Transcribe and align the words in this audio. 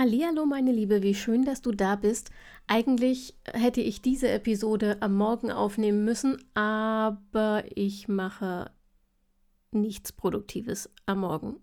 Hallo 0.00 0.46
meine 0.46 0.70
Liebe, 0.70 1.02
wie 1.02 1.16
schön, 1.16 1.44
dass 1.44 1.60
du 1.60 1.72
da 1.72 1.96
bist. 1.96 2.30
Eigentlich 2.68 3.34
hätte 3.52 3.80
ich 3.80 4.00
diese 4.00 4.28
Episode 4.28 4.98
am 5.00 5.16
Morgen 5.16 5.50
aufnehmen 5.50 6.04
müssen, 6.04 6.38
aber 6.54 7.64
ich 7.74 8.06
mache 8.06 8.70
nichts 9.72 10.12
Produktives 10.12 10.88
am 11.06 11.22
Morgen 11.22 11.56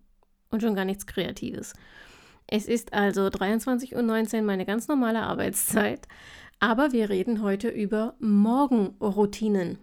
und 0.50 0.62
schon 0.62 0.76
gar 0.76 0.84
nichts 0.84 1.06
Kreatives. 1.06 1.72
Es 2.46 2.68
ist 2.68 2.92
also 2.92 3.28
23.19 3.28 4.36
Uhr 4.36 4.42
meine 4.42 4.66
ganz 4.66 4.90
normale 4.90 5.22
Arbeitszeit, 5.22 6.06
aber 6.60 6.92
wir 6.92 7.10
reden 7.10 7.42
heute 7.42 7.70
über 7.70 8.16
Morgenroutinen. 8.20 9.78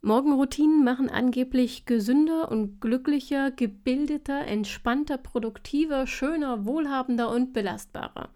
Morgenroutinen 0.00 0.84
machen 0.84 1.10
angeblich 1.10 1.84
gesünder 1.84 2.50
und 2.50 2.80
glücklicher, 2.80 3.50
gebildeter, 3.50 4.46
entspannter, 4.46 5.18
produktiver, 5.18 6.06
schöner, 6.06 6.64
wohlhabender 6.64 7.30
und 7.30 7.52
belastbarer. 7.52 8.28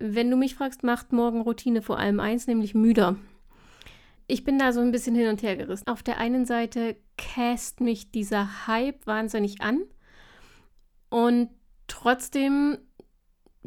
Wenn 0.00 0.30
du 0.30 0.36
mich 0.36 0.54
fragst, 0.54 0.82
macht 0.82 1.12
Morgenroutine 1.12 1.82
vor 1.82 1.98
allem 1.98 2.20
eins, 2.20 2.46
nämlich 2.46 2.74
müder. 2.74 3.16
Ich 4.26 4.44
bin 4.44 4.58
da 4.58 4.72
so 4.72 4.80
ein 4.80 4.90
bisschen 4.90 5.14
hin 5.14 5.28
und 5.28 5.42
her 5.42 5.56
gerissen. 5.56 5.88
Auf 5.88 6.02
der 6.02 6.18
einen 6.18 6.44
Seite 6.44 6.96
cast 7.16 7.80
mich 7.80 8.10
dieser 8.10 8.66
Hype 8.66 9.06
wahnsinnig 9.06 9.60
an 9.60 9.80
und 11.08 11.48
trotzdem 11.86 12.78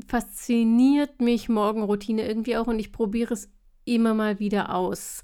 fasziniert 0.07 1.21
mich 1.21 1.49
Morgenroutine 1.49 2.27
irgendwie 2.27 2.57
auch 2.57 2.67
und 2.67 2.79
ich 2.79 2.91
probiere 2.91 3.33
es 3.33 3.49
immer 3.85 4.13
mal 4.13 4.39
wieder 4.39 4.75
aus. 4.75 5.23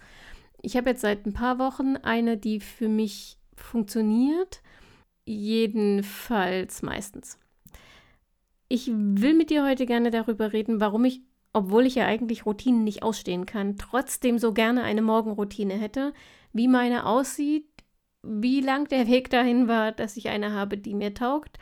Ich 0.67 0.75
habe 0.75 0.89
jetzt 0.89 0.99
seit 0.99 1.25
ein 1.25 1.31
paar 1.31 1.59
Wochen 1.59 1.95
eine, 1.95 2.35
die 2.35 2.59
für 2.59 2.89
mich 2.89 3.37
funktioniert. 3.55 4.61
Jedenfalls 5.25 6.81
meistens. 6.81 7.39
Ich 8.67 8.91
will 8.93 9.33
mit 9.33 9.49
dir 9.49 9.65
heute 9.65 9.85
gerne 9.85 10.11
darüber 10.11 10.51
reden, 10.51 10.81
warum 10.81 11.05
ich, 11.05 11.21
obwohl 11.53 11.85
ich 11.85 11.95
ja 11.95 12.05
eigentlich 12.05 12.45
Routinen 12.45 12.83
nicht 12.83 13.01
ausstehen 13.01 13.45
kann, 13.45 13.77
trotzdem 13.77 14.39
so 14.39 14.51
gerne 14.51 14.83
eine 14.83 15.01
Morgenroutine 15.01 15.75
hätte, 15.75 16.13
wie 16.51 16.67
meine 16.67 17.05
aussieht, 17.05 17.69
wie 18.21 18.59
lang 18.59 18.89
der 18.89 19.07
Weg 19.07 19.29
dahin 19.29 19.69
war, 19.69 19.93
dass 19.93 20.17
ich 20.17 20.27
eine 20.27 20.51
habe, 20.51 20.77
die 20.77 20.95
mir 20.95 21.13
taugt 21.13 21.59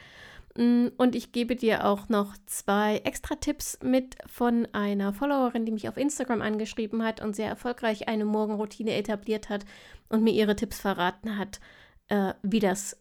und 0.58 1.16
ich 1.16 1.34
gebe 1.34 1.58
dir 1.58 1.86
auch 1.86 2.08
noch 2.08 2.36
zwei 2.46 2.98
extra 3.04 3.36
Tipps 3.36 3.78
mit 3.84 4.16
von 4.26 4.66
einer 4.72 5.12
Followerin, 5.12 5.66
die 5.66 5.74
mich 5.74 5.90
auf 5.90 5.98
Instagram 5.98 6.42
angeschrieben 6.42 7.04
hat 7.04 7.22
und 7.22 7.36
sehr 7.36 7.50
erfolgreich 7.50 8.08
eine 8.08 8.24
Morgenroutine 8.24 8.94
etabliert 8.94 9.50
hat 9.50 9.66
und 10.08 10.24
mir 10.24 10.34
ihre 10.34 10.56
Tipps 10.56 10.80
verraten 10.80 11.38
hat, 11.38 11.60
äh, 12.08 12.34
wie 12.42 12.60
das 12.60 12.98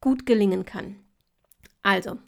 gut 0.00 0.26
gelingen 0.26 0.64
kann. 0.64 0.94
Also, 1.82 2.18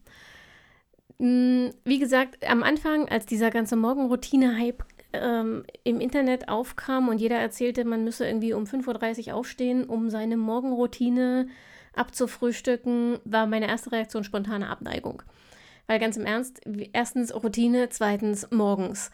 mh, 1.19 1.69
mm, 1.69 1.71
wie 1.85 1.99
gesagt, 2.01 2.45
am 2.49 2.65
Anfang, 2.65 3.09
als 3.09 3.27
dieser 3.27 3.51
ganze 3.51 3.77
Morgenroutine-Hype 3.77 4.85
ähm, 5.13 5.65
im 5.85 6.01
Internet 6.01 6.49
aufkam 6.49 7.09
und 7.09 7.21
jeder 7.21 7.37
erzählte, 7.37 7.85
man 7.85 8.03
müsse 8.03 8.27
irgendwie 8.27 8.55
um 8.55 8.65
5.30 8.65 9.29
Uhr 9.29 9.35
aufstehen, 9.37 9.85
um 9.85 10.11
seine 10.11 10.37
Morgenroutine 10.37 11.47
zu 11.47 11.53
abzufrühstücken, 11.97 13.19
war 13.25 13.47
meine 13.47 13.69
erste 13.69 13.93
Reaktion 13.93 14.25
spontane 14.25 14.69
Abneigung. 14.69 15.23
Weil 15.87 15.99
ganz 15.99 16.17
im 16.17 16.27
Ernst, 16.27 16.61
erstens 16.93 17.35
Routine, 17.35 17.89
zweitens 17.91 18.51
morgens. 18.51 19.11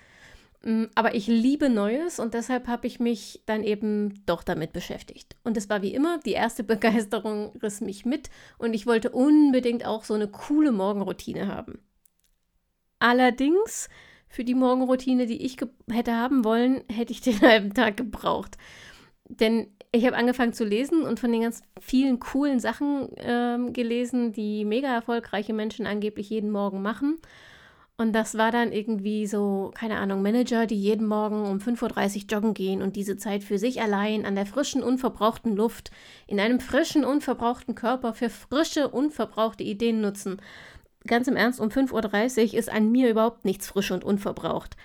Mm, 0.62 0.84
aber 0.94 1.14
ich 1.14 1.26
liebe 1.26 1.70
Neues 1.70 2.18
und 2.18 2.34
deshalb 2.34 2.66
habe 2.68 2.86
ich 2.86 3.00
mich 3.00 3.42
dann 3.46 3.64
eben 3.64 4.22
doch 4.26 4.42
damit 4.42 4.72
beschäftigt. 4.72 5.36
Und 5.42 5.56
es 5.56 5.68
war 5.68 5.82
wie 5.82 5.94
immer, 5.94 6.18
die 6.18 6.32
erste 6.32 6.62
Begeisterung 6.64 7.56
riss 7.62 7.80
mich 7.80 8.04
mit 8.04 8.30
und 8.58 8.74
ich 8.74 8.86
wollte 8.86 9.10
unbedingt 9.10 9.86
auch 9.86 10.04
so 10.04 10.14
eine 10.14 10.28
coole 10.28 10.72
Morgenroutine 10.72 11.48
haben. 11.48 11.78
Allerdings, 12.98 13.88
für 14.28 14.44
die 14.44 14.54
Morgenroutine, 14.54 15.26
die 15.26 15.42
ich 15.44 15.56
hätte 15.90 16.14
haben 16.14 16.44
wollen, 16.44 16.84
hätte 16.88 17.12
ich 17.12 17.20
den 17.20 17.40
halben 17.42 17.74
Tag 17.74 17.96
gebraucht. 17.96 18.58
Denn 19.28 19.68
ich 19.92 20.06
habe 20.06 20.16
angefangen 20.16 20.52
zu 20.52 20.64
lesen 20.64 21.02
und 21.02 21.18
von 21.18 21.32
den 21.32 21.42
ganz 21.42 21.62
vielen 21.80 22.20
coolen 22.20 22.60
Sachen 22.60 23.08
ähm, 23.16 23.72
gelesen, 23.72 24.32
die 24.32 24.64
mega 24.64 24.88
erfolgreiche 24.88 25.52
Menschen 25.52 25.86
angeblich 25.86 26.30
jeden 26.30 26.50
Morgen 26.50 26.80
machen. 26.80 27.16
Und 27.96 28.14
das 28.14 28.38
war 28.38 28.50
dann 28.50 28.72
irgendwie 28.72 29.26
so, 29.26 29.72
keine 29.74 29.98
Ahnung, 29.98 30.22
Manager, 30.22 30.66
die 30.66 30.80
jeden 30.80 31.06
Morgen 31.06 31.44
um 31.44 31.58
5.30 31.58 32.16
Uhr 32.16 32.22
joggen 32.30 32.54
gehen 32.54 32.82
und 32.82 32.96
diese 32.96 33.18
Zeit 33.18 33.44
für 33.44 33.58
sich 33.58 33.82
allein 33.82 34.24
an 34.24 34.36
der 34.36 34.46
frischen, 34.46 34.82
unverbrauchten 34.82 35.54
Luft, 35.54 35.90
in 36.26 36.40
einem 36.40 36.60
frischen, 36.60 37.04
unverbrauchten 37.04 37.74
Körper 37.74 38.14
für 38.14 38.30
frische, 38.30 38.88
unverbrauchte 38.88 39.64
Ideen 39.64 40.00
nutzen. 40.00 40.40
Ganz 41.06 41.28
im 41.28 41.36
Ernst, 41.36 41.60
um 41.60 41.68
5.30 41.68 42.52
Uhr 42.52 42.58
ist 42.58 42.70
an 42.70 42.90
mir 42.90 43.10
überhaupt 43.10 43.44
nichts 43.44 43.66
frisch 43.66 43.90
und 43.90 44.04
unverbraucht. 44.04 44.76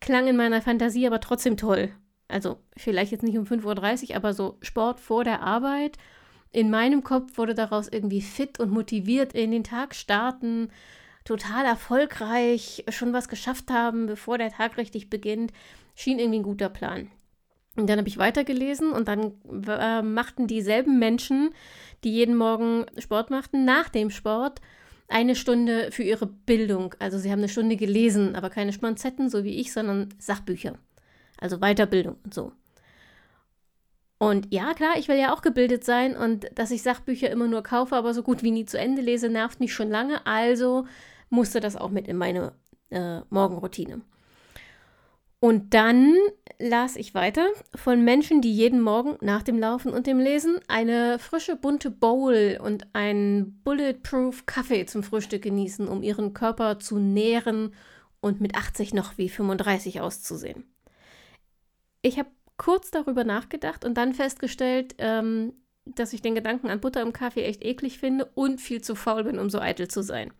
Klang 0.00 0.28
in 0.28 0.36
meiner 0.36 0.62
Fantasie 0.62 1.06
aber 1.06 1.20
trotzdem 1.20 1.56
toll 1.56 1.90
also 2.28 2.58
vielleicht 2.76 3.10
jetzt 3.10 3.22
nicht 3.22 3.38
um 3.38 3.44
5.30 3.44 4.10
Uhr, 4.10 4.16
aber 4.16 4.34
so 4.34 4.58
Sport 4.60 5.00
vor 5.00 5.24
der 5.24 5.42
Arbeit. 5.42 5.96
In 6.50 6.70
meinem 6.70 7.02
Kopf 7.02 7.36
wurde 7.36 7.54
daraus 7.54 7.88
irgendwie 7.88 8.22
fit 8.22 8.60
und 8.60 8.70
motiviert 8.70 9.32
in 9.32 9.50
den 9.50 9.64
Tag 9.64 9.94
starten, 9.94 10.70
total 11.24 11.64
erfolgreich, 11.64 12.84
schon 12.88 13.12
was 13.12 13.28
geschafft 13.28 13.70
haben, 13.70 14.06
bevor 14.06 14.38
der 14.38 14.50
Tag 14.50 14.76
richtig 14.76 15.10
beginnt. 15.10 15.52
Schien 15.94 16.18
irgendwie 16.18 16.38
ein 16.38 16.44
guter 16.44 16.68
Plan. 16.68 17.10
Und 17.76 17.88
dann 17.88 17.98
habe 17.98 18.08
ich 18.08 18.18
weitergelesen 18.18 18.92
und 18.92 19.08
dann 19.08 19.32
äh, 19.68 20.02
machten 20.02 20.46
dieselben 20.46 20.98
Menschen, 20.98 21.50
die 22.02 22.12
jeden 22.12 22.36
Morgen 22.36 22.86
Sport 22.98 23.30
machten, 23.30 23.64
nach 23.64 23.88
dem 23.88 24.10
Sport 24.10 24.60
eine 25.06 25.34
Stunde 25.34 25.90
für 25.92 26.02
ihre 26.02 26.26
Bildung. 26.26 26.94
Also 26.98 27.18
sie 27.18 27.30
haben 27.30 27.38
eine 27.38 27.48
Stunde 27.48 27.76
gelesen, 27.76 28.34
aber 28.34 28.50
keine 28.50 28.72
Sponsetten, 28.72 29.30
so 29.30 29.44
wie 29.44 29.60
ich, 29.60 29.72
sondern 29.72 30.08
Sachbücher 30.18 30.78
also 31.38 31.58
Weiterbildung 31.58 32.16
und 32.24 32.34
so. 32.34 32.52
Und 34.18 34.52
ja, 34.52 34.74
klar, 34.74 34.94
ich 34.98 35.06
will 35.06 35.16
ja 35.16 35.32
auch 35.32 35.42
gebildet 35.42 35.84
sein 35.84 36.16
und 36.16 36.50
dass 36.54 36.72
ich 36.72 36.82
Sachbücher 36.82 37.30
immer 37.30 37.46
nur 37.46 37.62
kaufe, 37.62 37.94
aber 37.94 38.12
so 38.12 38.24
gut 38.24 38.42
wie 38.42 38.50
nie 38.50 38.64
zu 38.64 38.78
Ende 38.78 39.00
lese, 39.00 39.28
nervt 39.28 39.60
mich 39.60 39.72
schon 39.72 39.90
lange. 39.90 40.26
Also 40.26 40.86
musste 41.30 41.60
das 41.60 41.76
auch 41.76 41.90
mit 41.90 42.08
in 42.08 42.16
meine 42.16 42.52
äh, 42.90 43.20
Morgenroutine. 43.30 44.00
Und 45.40 45.72
dann 45.72 46.16
las 46.58 46.96
ich 46.96 47.14
weiter 47.14 47.46
von 47.76 48.04
Menschen, 48.04 48.40
die 48.40 48.52
jeden 48.52 48.80
Morgen 48.80 49.16
nach 49.20 49.44
dem 49.44 49.56
Laufen 49.56 49.92
und 49.92 50.08
dem 50.08 50.18
Lesen 50.18 50.58
eine 50.66 51.20
frische 51.20 51.54
bunte 51.54 51.92
Bowl 51.92 52.58
und 52.60 52.92
einen 52.92 53.60
Bulletproof 53.62 54.46
Kaffee 54.46 54.84
zum 54.86 55.04
Frühstück 55.04 55.42
genießen, 55.42 55.86
um 55.86 56.02
ihren 56.02 56.34
Körper 56.34 56.80
zu 56.80 56.98
nähren 56.98 57.72
und 58.20 58.40
mit 58.40 58.56
80 58.56 58.94
noch 58.94 59.16
wie 59.16 59.28
35 59.28 60.00
auszusehen 60.00 60.64
ich 62.08 62.18
habe 62.18 62.30
kurz 62.56 62.90
darüber 62.90 63.24
nachgedacht 63.24 63.84
und 63.84 63.94
dann 63.94 64.12
festgestellt, 64.14 64.94
ähm, 64.98 65.52
dass 65.84 66.12
ich 66.12 66.22
den 66.22 66.34
Gedanken 66.34 66.68
an 66.68 66.80
Butter 66.80 67.02
im 67.02 67.12
Kaffee 67.12 67.44
echt 67.44 67.64
eklig 67.64 67.98
finde 67.98 68.26
und 68.34 68.60
viel 68.60 68.82
zu 68.82 68.94
faul 68.94 69.24
bin, 69.24 69.38
um 69.38 69.48
so 69.48 69.60
eitel 69.60 69.88
zu 69.88 70.02
sein. 70.02 70.32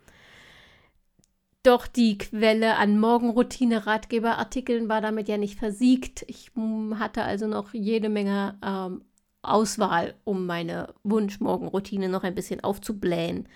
Doch 1.63 1.87
die 1.87 2.19
Quelle 2.19 2.77
an 2.77 2.99
Morgenroutine-Ratgeberartikeln 2.99 4.89
war 4.89 5.01
damit 5.01 5.29
ja 5.29 5.39
nicht 5.39 5.59
versiegt. 5.59 6.25
Ich 6.29 6.51
hatte 6.99 7.23
also 7.23 7.47
noch 7.47 7.75
jede 7.75 8.09
Menge 8.09 8.59
ähm, 8.65 9.03
Auswahl, 9.43 10.15
um 10.25 10.47
meine 10.47 10.95
Wunsch-Morgenroutine 11.05 12.09
noch 12.09 12.25
ein 12.25 12.35
bisschen 12.35 12.63
aufzublähen. 12.63 13.49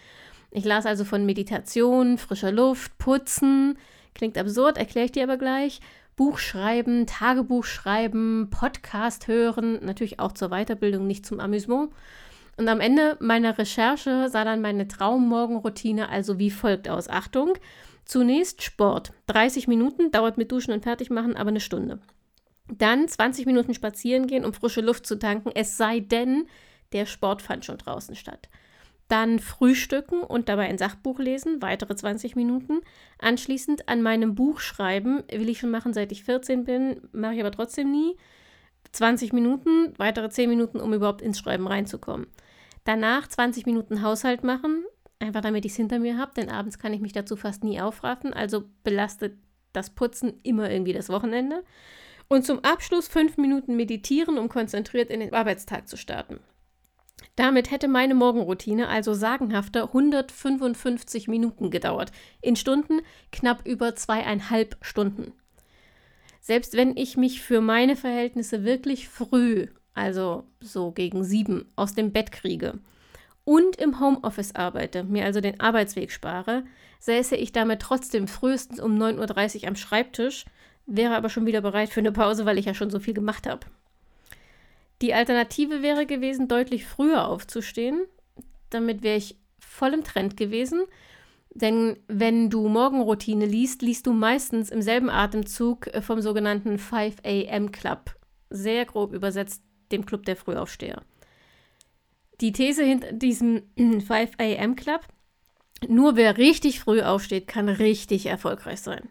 Ich 0.50 0.64
las 0.64 0.84
also 0.84 1.04
von 1.04 1.24
Meditation, 1.24 2.18
frischer 2.18 2.52
Luft, 2.52 2.98
Putzen. 2.98 3.78
Klingt 4.14 4.36
absurd, 4.36 4.76
erkläre 4.76 5.06
ich 5.06 5.12
dir 5.12 5.22
aber 5.22 5.38
gleich. 5.38 5.80
Buch 6.16 6.38
schreiben, 6.38 7.06
Tagebuch 7.06 7.64
schreiben, 7.64 8.48
Podcast 8.50 9.28
hören, 9.28 9.78
natürlich 9.84 10.20
auch 10.20 10.32
zur 10.32 10.50
Weiterbildung, 10.50 11.06
nicht 11.06 11.24
zum 11.24 11.40
Amüsement. 11.40 11.90
Und 12.56 12.68
am 12.68 12.80
Ende 12.80 13.16
meiner 13.20 13.56
Recherche 13.56 14.28
sah 14.28 14.44
dann 14.44 14.60
meine 14.60 14.86
Traummorgenroutine 14.86 16.08
also 16.10 16.38
wie 16.38 16.50
folgt 16.50 16.88
aus. 16.88 17.08
Achtung, 17.08 17.54
zunächst 18.04 18.62
Sport. 18.62 19.12
30 19.28 19.68
Minuten, 19.68 20.10
dauert 20.10 20.36
mit 20.36 20.52
Duschen 20.52 20.72
und 20.72 20.82
Fertigmachen 20.82 21.36
aber 21.36 21.48
eine 21.48 21.60
Stunde. 21.60 21.98
Dann 22.68 23.08
20 23.08 23.46
Minuten 23.46 23.74
spazieren 23.74 24.26
gehen, 24.26 24.44
um 24.44 24.52
frische 24.52 24.80
Luft 24.80 25.06
zu 25.06 25.18
tanken, 25.18 25.50
es 25.54 25.76
sei 25.76 26.00
denn, 26.00 26.46
der 26.92 27.06
Sport 27.06 27.42
fand 27.42 27.64
schon 27.64 27.78
draußen 27.78 28.14
statt. 28.16 28.48
Dann 29.12 29.40
frühstücken 29.40 30.22
und 30.22 30.48
dabei 30.48 30.68
ein 30.68 30.78
Sachbuch 30.78 31.18
lesen, 31.18 31.60
weitere 31.60 31.94
20 31.94 32.34
Minuten. 32.34 32.80
Anschließend 33.18 33.86
an 33.86 34.00
meinem 34.00 34.34
Buch 34.34 34.58
schreiben, 34.58 35.22
will 35.30 35.50
ich 35.50 35.60
schon 35.60 35.70
machen, 35.70 35.92
seit 35.92 36.12
ich 36.12 36.24
14 36.24 36.64
bin, 36.64 37.02
mache 37.12 37.34
ich 37.34 37.40
aber 37.40 37.50
trotzdem 37.50 37.92
nie. 37.92 38.16
20 38.92 39.34
Minuten, 39.34 39.92
weitere 39.98 40.30
10 40.30 40.48
Minuten, 40.48 40.80
um 40.80 40.94
überhaupt 40.94 41.20
ins 41.20 41.38
Schreiben 41.38 41.66
reinzukommen. 41.66 42.26
Danach 42.84 43.28
20 43.28 43.66
Minuten 43.66 44.00
Haushalt 44.00 44.44
machen, 44.44 44.82
einfach 45.18 45.42
damit 45.42 45.66
ich 45.66 45.72
es 45.72 45.76
hinter 45.76 45.98
mir 45.98 46.16
habe, 46.16 46.32
denn 46.34 46.48
abends 46.48 46.78
kann 46.78 46.94
ich 46.94 47.02
mich 47.02 47.12
dazu 47.12 47.36
fast 47.36 47.64
nie 47.64 47.82
aufraffen, 47.82 48.32
also 48.32 48.64
belastet 48.82 49.36
das 49.74 49.90
Putzen 49.90 50.40
immer 50.42 50.70
irgendwie 50.70 50.94
das 50.94 51.10
Wochenende. 51.10 51.64
Und 52.28 52.46
zum 52.46 52.64
Abschluss 52.64 53.08
5 53.08 53.36
Minuten 53.36 53.76
meditieren, 53.76 54.38
um 54.38 54.48
konzentriert 54.48 55.10
in 55.10 55.20
den 55.20 55.34
Arbeitstag 55.34 55.86
zu 55.86 55.98
starten. 55.98 56.40
Damit 57.36 57.70
hätte 57.70 57.88
meine 57.88 58.14
Morgenroutine 58.14 58.88
also 58.88 59.14
sagenhafte 59.14 59.84
155 59.84 61.28
Minuten 61.28 61.70
gedauert. 61.70 62.12
In 62.40 62.56
Stunden 62.56 63.00
knapp 63.30 63.66
über 63.66 63.94
zweieinhalb 63.94 64.76
Stunden. 64.80 65.32
Selbst 66.40 66.76
wenn 66.76 66.96
ich 66.96 67.16
mich 67.16 67.40
für 67.40 67.60
meine 67.60 67.96
Verhältnisse 67.96 68.64
wirklich 68.64 69.08
früh, 69.08 69.68
also 69.94 70.44
so 70.60 70.90
gegen 70.90 71.24
sieben, 71.24 71.70
aus 71.76 71.94
dem 71.94 72.12
Bett 72.12 72.32
kriege 72.32 72.80
und 73.44 73.76
im 73.76 74.00
Homeoffice 74.00 74.54
arbeite, 74.54 75.04
mir 75.04 75.24
also 75.24 75.40
den 75.40 75.60
Arbeitsweg 75.60 76.10
spare, 76.10 76.64
säße 77.00 77.36
ich 77.36 77.52
damit 77.52 77.80
trotzdem 77.80 78.28
frühestens 78.28 78.80
um 78.80 78.96
9.30 78.96 79.62
Uhr 79.62 79.68
am 79.68 79.76
Schreibtisch, 79.76 80.44
wäre 80.86 81.14
aber 81.14 81.28
schon 81.28 81.46
wieder 81.46 81.60
bereit 81.60 81.90
für 81.90 82.00
eine 82.00 82.12
Pause, 82.12 82.44
weil 82.44 82.58
ich 82.58 82.66
ja 82.66 82.74
schon 82.74 82.90
so 82.90 82.98
viel 82.98 83.14
gemacht 83.14 83.46
habe. 83.48 83.66
Die 85.02 85.14
Alternative 85.14 85.82
wäre 85.82 86.06
gewesen, 86.06 86.46
deutlich 86.46 86.86
früher 86.86 87.26
aufzustehen. 87.26 88.04
Damit 88.70 89.02
wäre 89.02 89.16
ich 89.16 89.36
voll 89.58 89.94
im 89.94 90.04
Trend 90.04 90.36
gewesen. 90.36 90.84
Denn 91.50 91.98
wenn 92.06 92.50
du 92.50 92.68
Morgenroutine 92.68 93.44
liest, 93.44 93.82
liest 93.82 94.06
du 94.06 94.12
meistens 94.12 94.70
im 94.70 94.80
selben 94.80 95.10
Atemzug 95.10 95.88
äh, 95.88 96.00
vom 96.00 96.22
sogenannten 96.22 96.78
5 96.78 97.16
AM 97.24 97.72
Club. 97.72 98.14
Sehr 98.48 98.86
grob 98.86 99.12
übersetzt 99.12 99.62
dem 99.90 100.06
Club 100.06 100.24
der 100.24 100.36
Frühaufsteher. 100.36 101.02
Die 102.40 102.52
These 102.52 102.84
hinter 102.84 103.12
diesem 103.12 103.64
5 103.76 104.08
AM 104.38 104.76
Club, 104.76 105.00
nur 105.88 106.14
wer 106.14 106.38
richtig 106.38 106.78
früh 106.78 107.02
aufsteht, 107.02 107.48
kann 107.48 107.68
richtig 107.68 108.26
erfolgreich 108.26 108.80
sein. 108.80 109.08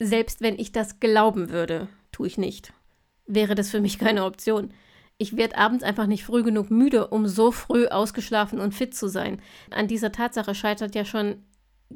Selbst 0.00 0.40
wenn 0.42 0.58
ich 0.58 0.72
das 0.72 0.98
glauben 0.98 1.50
würde, 1.50 1.88
tue 2.10 2.26
ich 2.26 2.36
nicht 2.36 2.72
wäre 3.26 3.54
das 3.54 3.70
für 3.70 3.80
mich 3.80 3.98
keine 3.98 4.24
Option. 4.24 4.72
Ich 5.18 5.36
werde 5.36 5.56
abends 5.56 5.82
einfach 5.82 6.06
nicht 6.06 6.24
früh 6.24 6.42
genug 6.42 6.70
müde, 6.70 7.08
um 7.08 7.26
so 7.26 7.50
früh 7.50 7.86
ausgeschlafen 7.86 8.60
und 8.60 8.74
fit 8.74 8.94
zu 8.94 9.08
sein. 9.08 9.40
An 9.70 9.88
dieser 9.88 10.12
Tatsache 10.12 10.54
scheitert 10.54 10.94
ja 10.94 11.04
schon 11.04 11.42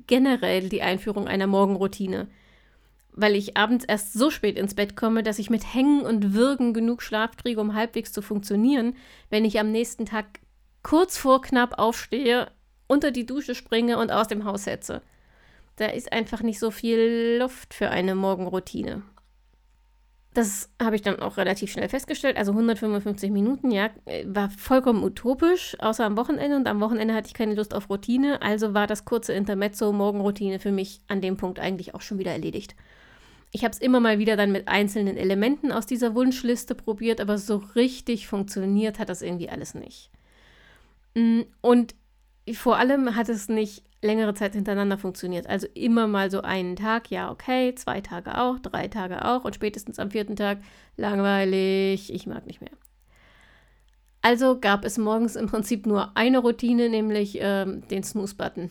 generell 0.06 0.68
die 0.68 0.82
Einführung 0.82 1.28
einer 1.28 1.46
Morgenroutine. 1.46 2.28
Weil 3.12 3.34
ich 3.34 3.56
abends 3.56 3.84
erst 3.84 4.14
so 4.14 4.30
spät 4.30 4.56
ins 4.56 4.74
Bett 4.74 4.96
komme, 4.96 5.22
dass 5.22 5.38
ich 5.38 5.50
mit 5.50 5.74
Hängen 5.74 6.02
und 6.02 6.32
Würgen 6.32 6.72
genug 6.72 7.02
Schlaf 7.02 7.36
kriege, 7.36 7.60
um 7.60 7.74
halbwegs 7.74 8.12
zu 8.12 8.22
funktionieren, 8.22 8.94
wenn 9.28 9.44
ich 9.44 9.58
am 9.58 9.70
nächsten 9.70 10.06
Tag 10.06 10.40
kurz 10.82 11.18
vor 11.18 11.42
knapp 11.42 11.78
aufstehe, 11.78 12.50
unter 12.86 13.10
die 13.10 13.26
Dusche 13.26 13.54
springe 13.54 13.98
und 13.98 14.10
aus 14.10 14.28
dem 14.28 14.44
Haus 14.44 14.64
setze. 14.64 15.02
Da 15.76 15.86
ist 15.86 16.12
einfach 16.12 16.42
nicht 16.42 16.58
so 16.58 16.70
viel 16.70 17.38
Luft 17.40 17.74
für 17.74 17.90
eine 17.90 18.14
Morgenroutine. 18.14 19.02
Das 20.32 20.70
habe 20.80 20.94
ich 20.94 21.02
dann 21.02 21.18
auch 21.18 21.38
relativ 21.38 21.72
schnell 21.72 21.88
festgestellt. 21.88 22.36
Also 22.36 22.52
155 22.52 23.32
Minuten, 23.32 23.72
ja, 23.72 23.90
war 24.24 24.48
vollkommen 24.50 25.02
utopisch, 25.02 25.76
außer 25.80 26.04
am 26.04 26.16
Wochenende. 26.16 26.56
Und 26.56 26.68
am 26.68 26.80
Wochenende 26.80 27.14
hatte 27.14 27.26
ich 27.26 27.34
keine 27.34 27.54
Lust 27.54 27.74
auf 27.74 27.90
Routine. 27.90 28.40
Also 28.40 28.72
war 28.72 28.86
das 28.86 29.04
kurze 29.04 29.32
Intermezzo 29.32 29.92
Morgenroutine 29.92 30.60
für 30.60 30.70
mich 30.70 31.00
an 31.08 31.20
dem 31.20 31.36
Punkt 31.36 31.58
eigentlich 31.58 31.94
auch 31.96 32.00
schon 32.00 32.18
wieder 32.18 32.30
erledigt. 32.30 32.76
Ich 33.52 33.64
habe 33.64 33.72
es 33.72 33.80
immer 33.80 33.98
mal 33.98 34.20
wieder 34.20 34.36
dann 34.36 34.52
mit 34.52 34.68
einzelnen 34.68 35.16
Elementen 35.16 35.72
aus 35.72 35.86
dieser 35.86 36.14
Wunschliste 36.14 36.76
probiert, 36.76 37.20
aber 37.20 37.36
so 37.36 37.56
richtig 37.74 38.28
funktioniert 38.28 39.00
hat 39.00 39.08
das 39.08 39.22
irgendwie 39.22 39.50
alles 39.50 39.74
nicht. 39.74 40.10
Mm, 41.16 41.40
und 41.60 41.96
vor 42.52 42.76
allem 42.76 43.16
hat 43.16 43.28
es 43.28 43.48
nicht 43.48 43.82
längere 44.02 44.34
Zeit 44.34 44.54
hintereinander 44.54 44.98
funktioniert. 44.98 45.46
Also 45.46 45.66
immer 45.74 46.06
mal 46.06 46.30
so 46.30 46.40
einen 46.42 46.76
Tag, 46.76 47.10
ja, 47.10 47.30
okay, 47.30 47.74
zwei 47.74 48.00
Tage 48.00 48.38
auch, 48.38 48.58
drei 48.58 48.88
Tage 48.88 49.24
auch 49.24 49.44
und 49.44 49.54
spätestens 49.54 49.98
am 49.98 50.10
vierten 50.10 50.36
Tag 50.36 50.58
langweilig, 50.96 52.12
ich 52.12 52.26
mag 52.26 52.46
nicht 52.46 52.60
mehr. 52.60 52.70
Also 54.22 54.58
gab 54.58 54.84
es 54.84 54.98
morgens 54.98 55.36
im 55.36 55.46
Prinzip 55.46 55.86
nur 55.86 56.16
eine 56.16 56.38
Routine, 56.38 56.88
nämlich 56.88 57.38
ähm, 57.40 57.86
den 57.88 58.02
Snooze-Button. 58.02 58.70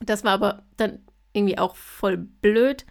Das 0.00 0.24
war 0.24 0.32
aber 0.32 0.64
dann 0.76 1.00
irgendwie 1.32 1.58
auch 1.58 1.76
voll 1.76 2.16
blöd, 2.16 2.84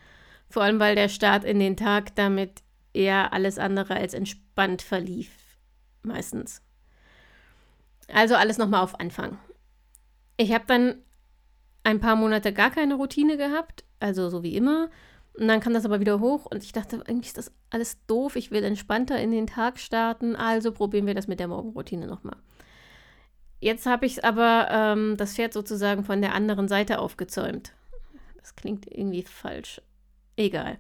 vor 0.50 0.63
allem 0.63 0.80
weil 0.80 0.95
der 0.95 1.09
Start 1.09 1.44
in 1.44 1.59
den 1.59 1.75
Tag 1.75 2.15
damit 2.15 2.63
eher 2.94 3.33
alles 3.33 3.57
andere 3.57 3.95
als 3.95 4.13
entspannt 4.13 4.81
verlief, 4.81 5.31
meistens. 6.01 6.62
Also 8.07 8.35
alles 8.35 8.57
nochmal 8.57 8.81
auf 8.81 9.00
Anfang. 9.00 9.38
Ich 10.38 10.53
habe 10.53 10.63
dann 10.65 11.03
ein 11.83 11.99
paar 11.99 12.15
Monate 12.15 12.53
gar 12.53 12.71
keine 12.71 12.95
Routine 12.95 13.37
gehabt, 13.37 13.83
also 13.99 14.29
so 14.29 14.43
wie 14.43 14.55
immer. 14.55 14.89
Und 15.33 15.47
dann 15.47 15.61
kam 15.61 15.73
das 15.73 15.85
aber 15.85 15.99
wieder 15.99 16.19
hoch 16.19 16.45
und 16.45 16.63
ich 16.63 16.73
dachte, 16.73 17.01
eigentlich 17.07 17.27
ist 17.27 17.37
das 17.37 17.51
alles 17.69 18.05
doof. 18.07 18.35
Ich 18.35 18.51
will 18.51 18.63
entspannter 18.63 19.19
in 19.19 19.31
den 19.31 19.47
Tag 19.47 19.79
starten, 19.79 20.35
also 20.35 20.71
probieren 20.71 21.05
wir 21.05 21.13
das 21.13 21.27
mit 21.27 21.39
der 21.39 21.47
Morgenroutine 21.47 22.07
nochmal. 22.07 22.35
Jetzt 23.61 23.85
habe 23.85 24.05
ich 24.05 24.23
aber 24.23 24.67
ähm, 24.71 25.17
das 25.17 25.35
Pferd 25.35 25.53
sozusagen 25.53 26.03
von 26.03 26.21
der 26.21 26.33
anderen 26.33 26.67
Seite 26.67 26.99
aufgezäumt. 26.99 27.73
Das 28.37 28.55
klingt 28.55 28.85
irgendwie 28.89 29.23
falsch. 29.23 29.81
Egal. 30.35 30.77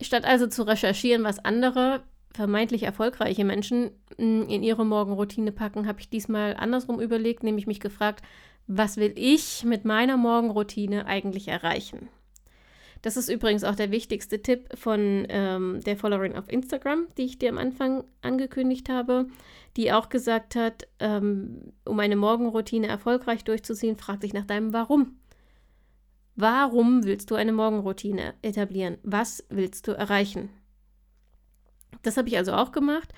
Statt 0.00 0.24
also 0.24 0.46
zu 0.46 0.62
recherchieren, 0.62 1.24
was 1.24 1.44
andere 1.44 2.02
vermeintlich 2.34 2.82
erfolgreiche 2.82 3.44
Menschen 3.44 3.90
hm, 4.18 4.48
in 4.48 4.62
ihre 4.62 4.84
Morgenroutine 4.84 5.52
packen, 5.52 5.86
habe 5.86 6.00
ich 6.00 6.10
diesmal 6.10 6.56
andersrum 6.56 7.00
überlegt, 7.00 7.42
nämlich 7.42 7.66
mich 7.66 7.80
gefragt, 7.80 8.22
was 8.66 8.96
will 8.96 9.12
ich 9.16 9.64
mit 9.64 9.84
meiner 9.84 10.16
Morgenroutine 10.16 11.06
eigentlich 11.06 11.48
erreichen? 11.48 12.08
Das 13.02 13.16
ist 13.16 13.28
übrigens 13.28 13.62
auch 13.62 13.76
der 13.76 13.90
wichtigste 13.90 14.42
Tipp 14.42 14.68
von 14.76 15.26
ähm, 15.28 15.80
der 15.84 15.96
Followerin 15.96 16.34
auf 16.34 16.50
Instagram, 16.50 17.06
die 17.16 17.26
ich 17.26 17.38
dir 17.38 17.50
am 17.50 17.58
Anfang 17.58 18.04
angekündigt 18.22 18.88
habe, 18.88 19.28
die 19.76 19.92
auch 19.92 20.08
gesagt 20.08 20.56
hat, 20.56 20.88
ähm, 20.98 21.72
um 21.84 22.00
eine 22.00 22.16
Morgenroutine 22.16 22.88
erfolgreich 22.88 23.44
durchzuziehen, 23.44 23.96
frag 23.96 24.22
dich 24.22 24.32
nach 24.32 24.46
deinem 24.46 24.72
Warum. 24.72 25.18
Warum 26.34 27.04
willst 27.04 27.30
du 27.30 27.34
eine 27.34 27.52
Morgenroutine 27.52 28.34
etablieren? 28.42 28.98
Was 29.02 29.44
willst 29.50 29.86
du 29.86 29.92
erreichen? 29.92 30.50
Das 32.02 32.16
habe 32.16 32.28
ich 32.28 32.36
also 32.36 32.54
auch 32.54 32.72
gemacht 32.72 33.12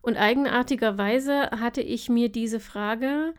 und 0.00 0.16
eigenartigerweise 0.16 1.50
hatte 1.50 1.82
ich 1.82 2.08
mir 2.08 2.30
diese 2.30 2.60
Frage 2.60 3.34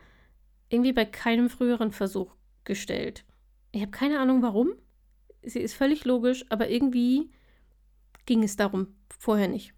irgendwie 0.68 0.92
bei 0.92 1.04
keinem 1.04 1.48
früheren 1.48 1.92
Versuch 1.92 2.34
gestellt. 2.64 3.24
Ich 3.72 3.80
habe 3.80 3.90
keine 3.90 4.20
Ahnung 4.20 4.42
warum. 4.42 4.72
Sie 5.42 5.60
ist 5.60 5.74
völlig 5.74 6.04
logisch, 6.04 6.44
aber 6.48 6.68
irgendwie 6.68 7.30
ging 8.24 8.42
es 8.42 8.56
darum 8.56 8.88
vorher 9.18 9.48
nicht. 9.48 9.72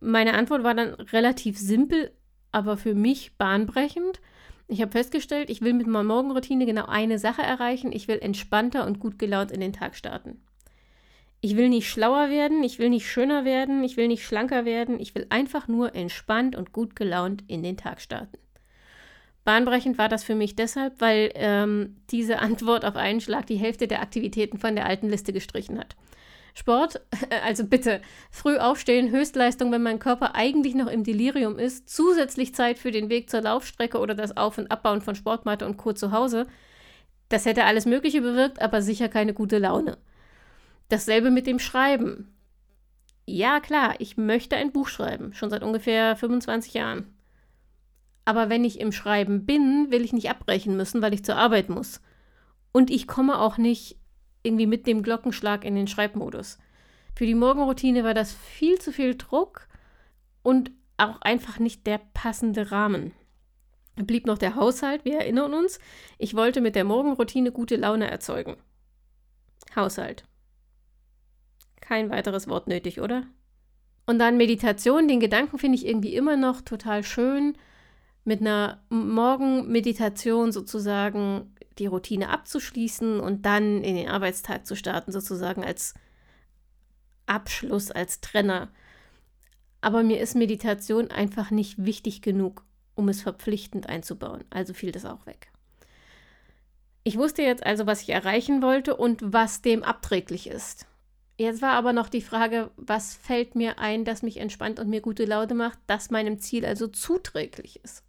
Meine 0.00 0.34
Antwort 0.34 0.64
war 0.64 0.74
dann 0.74 0.94
relativ 0.94 1.58
simpel, 1.58 2.12
aber 2.52 2.76
für 2.76 2.94
mich 2.94 3.36
bahnbrechend. 3.36 4.20
Ich 4.66 4.80
habe 4.80 4.92
festgestellt, 4.92 5.50
ich 5.50 5.60
will 5.60 5.72
mit 5.72 5.86
meiner 5.86 6.04
Morgenroutine 6.04 6.66
genau 6.66 6.86
eine 6.86 7.18
Sache 7.18 7.42
erreichen. 7.42 7.92
Ich 7.92 8.08
will 8.08 8.18
entspannter 8.18 8.86
und 8.86 8.98
gut 8.98 9.18
gelaunt 9.18 9.52
in 9.52 9.60
den 9.60 9.72
Tag 9.72 9.94
starten. 9.94 10.42
Ich 11.40 11.56
will 11.56 11.68
nicht 11.68 11.90
schlauer 11.90 12.30
werden, 12.30 12.62
ich 12.64 12.78
will 12.78 12.88
nicht 12.88 13.06
schöner 13.06 13.44
werden, 13.44 13.84
ich 13.84 13.98
will 13.98 14.08
nicht 14.08 14.24
schlanker 14.24 14.64
werden, 14.64 14.98
ich 14.98 15.14
will 15.14 15.26
einfach 15.28 15.68
nur 15.68 15.94
entspannt 15.94 16.56
und 16.56 16.72
gut 16.72 16.96
gelaunt 16.96 17.44
in 17.48 17.62
den 17.62 17.76
Tag 17.76 18.00
starten. 18.00 18.38
Bahnbrechend 19.44 19.98
war 19.98 20.08
das 20.08 20.24
für 20.24 20.34
mich 20.34 20.56
deshalb, 20.56 21.00
weil 21.00 21.30
ähm, 21.34 21.96
diese 22.10 22.38
Antwort 22.38 22.84
auf 22.84 22.96
einen 22.96 23.20
Schlag 23.20 23.46
die 23.46 23.56
Hälfte 23.56 23.86
der 23.86 24.00
Aktivitäten 24.00 24.58
von 24.58 24.74
der 24.74 24.86
alten 24.86 25.08
Liste 25.08 25.32
gestrichen 25.32 25.78
hat. 25.78 25.96
Sport, 26.54 27.00
also 27.44 27.66
bitte, 27.66 28.00
früh 28.30 28.56
aufstehen, 28.56 29.10
Höchstleistung, 29.10 29.72
wenn 29.72 29.82
mein 29.82 29.98
Körper 29.98 30.34
eigentlich 30.34 30.74
noch 30.74 30.86
im 30.86 31.04
Delirium 31.04 31.58
ist, 31.58 31.88
zusätzlich 31.88 32.54
Zeit 32.54 32.78
für 32.78 32.92
den 32.92 33.08
Weg 33.08 33.28
zur 33.28 33.42
Laufstrecke 33.42 33.98
oder 33.98 34.14
das 34.14 34.36
Auf- 34.36 34.56
und 34.56 34.70
Abbauen 34.70 35.02
von 35.02 35.16
Sportmatte 35.16 35.66
und 35.66 35.76
Co. 35.76 35.92
zu 35.92 36.12
Hause. 36.12 36.46
Das 37.28 37.44
hätte 37.44 37.64
alles 37.64 37.86
Mögliche 37.86 38.22
bewirkt, 38.22 38.62
aber 38.62 38.82
sicher 38.82 39.08
keine 39.08 39.34
gute 39.34 39.58
Laune. 39.58 39.98
Dasselbe 40.88 41.30
mit 41.30 41.46
dem 41.46 41.58
Schreiben. 41.58 42.32
Ja, 43.26 43.58
klar, 43.58 43.96
ich 43.98 44.16
möchte 44.16 44.56
ein 44.56 44.70
Buch 44.70 44.88
schreiben, 44.88 45.32
schon 45.34 45.50
seit 45.50 45.62
ungefähr 45.62 46.14
25 46.14 46.74
Jahren. 46.74 47.13
Aber 48.24 48.48
wenn 48.48 48.64
ich 48.64 48.80
im 48.80 48.92
Schreiben 48.92 49.44
bin, 49.44 49.90
will 49.90 50.02
ich 50.02 50.12
nicht 50.12 50.30
abbrechen 50.30 50.76
müssen, 50.76 51.02
weil 51.02 51.14
ich 51.14 51.24
zur 51.24 51.36
Arbeit 51.36 51.68
muss. 51.68 52.00
Und 52.72 52.90
ich 52.90 53.06
komme 53.06 53.38
auch 53.38 53.58
nicht 53.58 53.98
irgendwie 54.42 54.66
mit 54.66 54.86
dem 54.86 55.02
Glockenschlag 55.02 55.64
in 55.64 55.74
den 55.74 55.86
Schreibmodus. 55.86 56.58
Für 57.14 57.26
die 57.26 57.34
Morgenroutine 57.34 58.04
war 58.04 58.14
das 58.14 58.32
viel 58.32 58.78
zu 58.78 58.92
viel 58.92 59.16
Druck 59.16 59.68
und 60.42 60.72
auch 60.96 61.20
einfach 61.20 61.58
nicht 61.58 61.86
der 61.86 62.00
passende 62.12 62.70
Rahmen. 62.70 63.12
blieb 63.96 64.26
noch 64.26 64.38
der 64.38 64.56
Haushalt, 64.56 65.04
wir 65.04 65.18
erinnern 65.18 65.54
uns. 65.54 65.78
Ich 66.18 66.34
wollte 66.34 66.60
mit 66.60 66.74
der 66.74 66.84
Morgenroutine 66.84 67.52
gute 67.52 67.76
Laune 67.76 68.10
erzeugen. 68.10 68.56
Haushalt. 69.76 70.24
Kein 71.80 72.10
weiteres 72.10 72.48
Wort 72.48 72.66
nötig, 72.66 73.00
oder? 73.00 73.24
Und 74.06 74.18
dann 74.18 74.36
Meditation, 74.36 75.08
den 75.08 75.20
Gedanken 75.20 75.58
finde 75.58 75.76
ich 75.76 75.86
irgendwie 75.86 76.14
immer 76.14 76.36
noch 76.36 76.60
total 76.60 77.02
schön, 77.04 77.56
mit 78.24 78.40
einer 78.40 78.82
Morgenmeditation 78.88 80.50
sozusagen 80.50 81.54
die 81.78 81.86
Routine 81.86 82.30
abzuschließen 82.30 83.20
und 83.20 83.44
dann 83.44 83.82
in 83.82 83.96
den 83.96 84.08
Arbeitstag 84.08 84.66
zu 84.66 84.76
starten, 84.76 85.12
sozusagen 85.12 85.64
als 85.64 85.94
Abschluss, 87.26 87.90
als 87.90 88.20
Trenner. 88.20 88.68
Aber 89.80 90.02
mir 90.02 90.20
ist 90.20 90.34
Meditation 90.34 91.10
einfach 91.10 91.50
nicht 91.50 91.84
wichtig 91.84 92.22
genug, 92.22 92.64
um 92.94 93.08
es 93.08 93.22
verpflichtend 93.22 93.88
einzubauen. 93.88 94.44
Also 94.50 94.72
fiel 94.72 94.92
das 94.92 95.04
auch 95.04 95.26
weg. 95.26 95.50
Ich 97.02 97.18
wusste 97.18 97.42
jetzt 97.42 97.66
also, 97.66 97.86
was 97.86 98.00
ich 98.02 98.10
erreichen 98.10 98.62
wollte 98.62 98.96
und 98.96 99.20
was 99.22 99.60
dem 99.60 99.82
abträglich 99.82 100.46
ist. 100.46 100.86
Jetzt 101.36 101.60
war 101.60 101.72
aber 101.72 101.92
noch 101.92 102.08
die 102.08 102.22
Frage, 102.22 102.70
was 102.76 103.14
fällt 103.14 103.56
mir 103.56 103.78
ein, 103.78 104.04
das 104.04 104.22
mich 104.22 104.38
entspannt 104.38 104.78
und 104.78 104.88
mir 104.88 105.00
gute 105.00 105.24
Laune 105.24 105.54
macht, 105.54 105.78
das 105.86 106.10
meinem 106.10 106.38
Ziel 106.38 106.64
also 106.64 106.86
zuträglich 106.86 107.80
ist. 107.82 108.04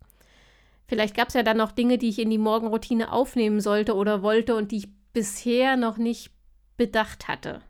Vielleicht 0.88 1.16
gab 1.16 1.30
es 1.30 1.34
ja 1.34 1.44
dann 1.44 1.58
noch 1.58 1.72
Dinge, 1.72 1.98
die 1.98 2.10
ich 2.10 2.20
in 2.20 2.30
die 2.30 2.38
Morgenroutine 2.38 3.12
aufnehmen 3.12 3.60
sollte 3.60 3.96
oder 3.96 4.22
wollte 4.22 4.56
und 4.56 4.72
die 4.72 4.78
ich 4.78 4.90
bisher 5.14 5.78
noch 5.78 5.98
nicht 5.98 6.32
bedacht 6.78 7.28
hatte. 7.28 7.62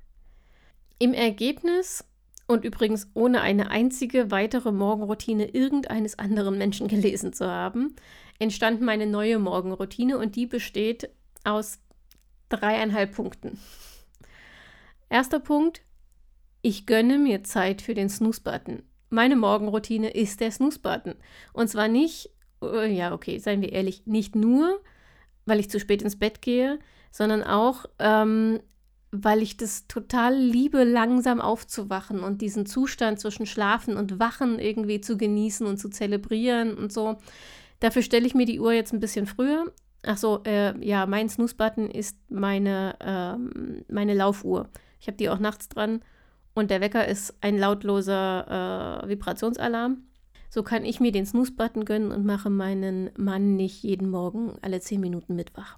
Im 1.00 1.14
Ergebnis 1.14 2.04
und 2.48 2.64
übrigens 2.64 3.10
ohne 3.14 3.42
eine 3.42 3.72
einzige 3.72 4.32
weitere 4.32 4.72
Morgenroutine 4.72 5.50
irgendeines 5.50 6.20
anderen 6.20 6.58
Menschen 6.58 6.88
gelesen 6.90 7.34
zu 7.34 7.48
haben, 7.48 7.96
entstand 8.40 8.82
meine 8.82 9.08
neue 9.08 9.40
Morgenroutine 9.40 10.18
und 10.18 10.36
die 10.36 10.46
besteht 10.46 11.10
aus 11.44 11.80
dreieinhalb 12.50 13.16
Punkten. 13.16 13.60
Erster 15.10 15.40
Punkt, 15.40 15.82
ich 16.62 16.86
gönne 16.86 17.18
mir 17.18 17.44
Zeit 17.44 17.82
für 17.82 17.94
den 17.94 18.10
Snooze-Button. 18.10 18.84
Meine 19.10 19.36
Morgenroutine 19.36 20.10
ist 20.10 20.42
der 20.42 20.52
Snooze-Button. 20.52 21.16
Und 21.54 21.70
zwar 21.70 21.88
nicht, 21.88 22.32
ja, 22.86 23.14
okay, 23.14 23.38
seien 23.40 23.62
wir 23.62 23.72
ehrlich, 23.72 24.04
nicht 24.06 24.36
nur, 24.36 24.82
weil 25.46 25.60
ich 25.60 25.70
zu 25.70 25.80
spät 25.80 26.02
ins 26.02 26.18
Bett 26.18 26.42
gehe, 26.42 26.80
sondern 27.12 27.44
auch, 27.44 27.86
ähm, 28.00 28.60
weil 29.12 29.42
ich 29.42 29.58
das 29.58 29.88
total 29.88 30.36
liebe, 30.36 30.84
langsam 30.84 31.40
aufzuwachen 31.40 32.20
und 32.20 32.42
diesen 32.42 32.66
Zustand 32.66 33.20
zwischen 33.20 33.46
Schlafen 33.46 33.96
und 33.96 34.20
Wachen 34.20 34.60
irgendwie 34.60 35.00
zu 35.00 35.18
genießen 35.18 35.66
und 35.66 35.78
zu 35.78 35.90
zelebrieren 35.90 36.76
und 36.76 36.92
so. 36.92 37.18
Dafür 37.80 38.02
stelle 38.02 38.28
ich 38.28 38.36
mir 38.36 38.46
die 38.46 38.60
Uhr 38.60 38.74
jetzt 38.74 38.94
ein 38.94 39.00
bisschen 39.00 39.28
früher. 39.28 39.72
Ach 40.04 40.18
so, 40.18 40.44
äh, 40.44 40.78
ja, 40.86 41.06
mein 41.06 41.30
Snooze-Button 41.30 41.90
ist 41.90 42.18
meine, 42.30 42.96
ähm, 43.00 43.84
meine 43.90 44.14
Laufuhr. 44.14 44.70
Ich 45.00 45.08
habe 45.08 45.18
die 45.18 45.30
auch 45.30 45.40
nachts 45.40 45.70
dran 45.70 46.02
und 46.54 46.72
der 46.72 46.82
Wecker 46.82 47.08
ist 47.08 47.34
ein 47.42 47.58
lautloser 47.58 49.04
äh, 49.04 49.10
Vibrationsalarm. 49.10 50.04
So 50.56 50.64
kann 50.64 50.86
ich 50.86 51.02
mir 51.02 51.12
den 51.12 51.26
Snooze-Button 51.26 51.84
gönnen 51.84 52.14
und 52.14 52.26
mache 52.26 52.50
meinen 52.50 53.10
Mann 53.18 53.58
nicht 53.58 53.84
jeden 53.84 54.10
Morgen 54.10 54.54
alle 54.62 54.80
10 54.80 55.02
Minuten 55.02 55.36
mitwach. 55.36 55.76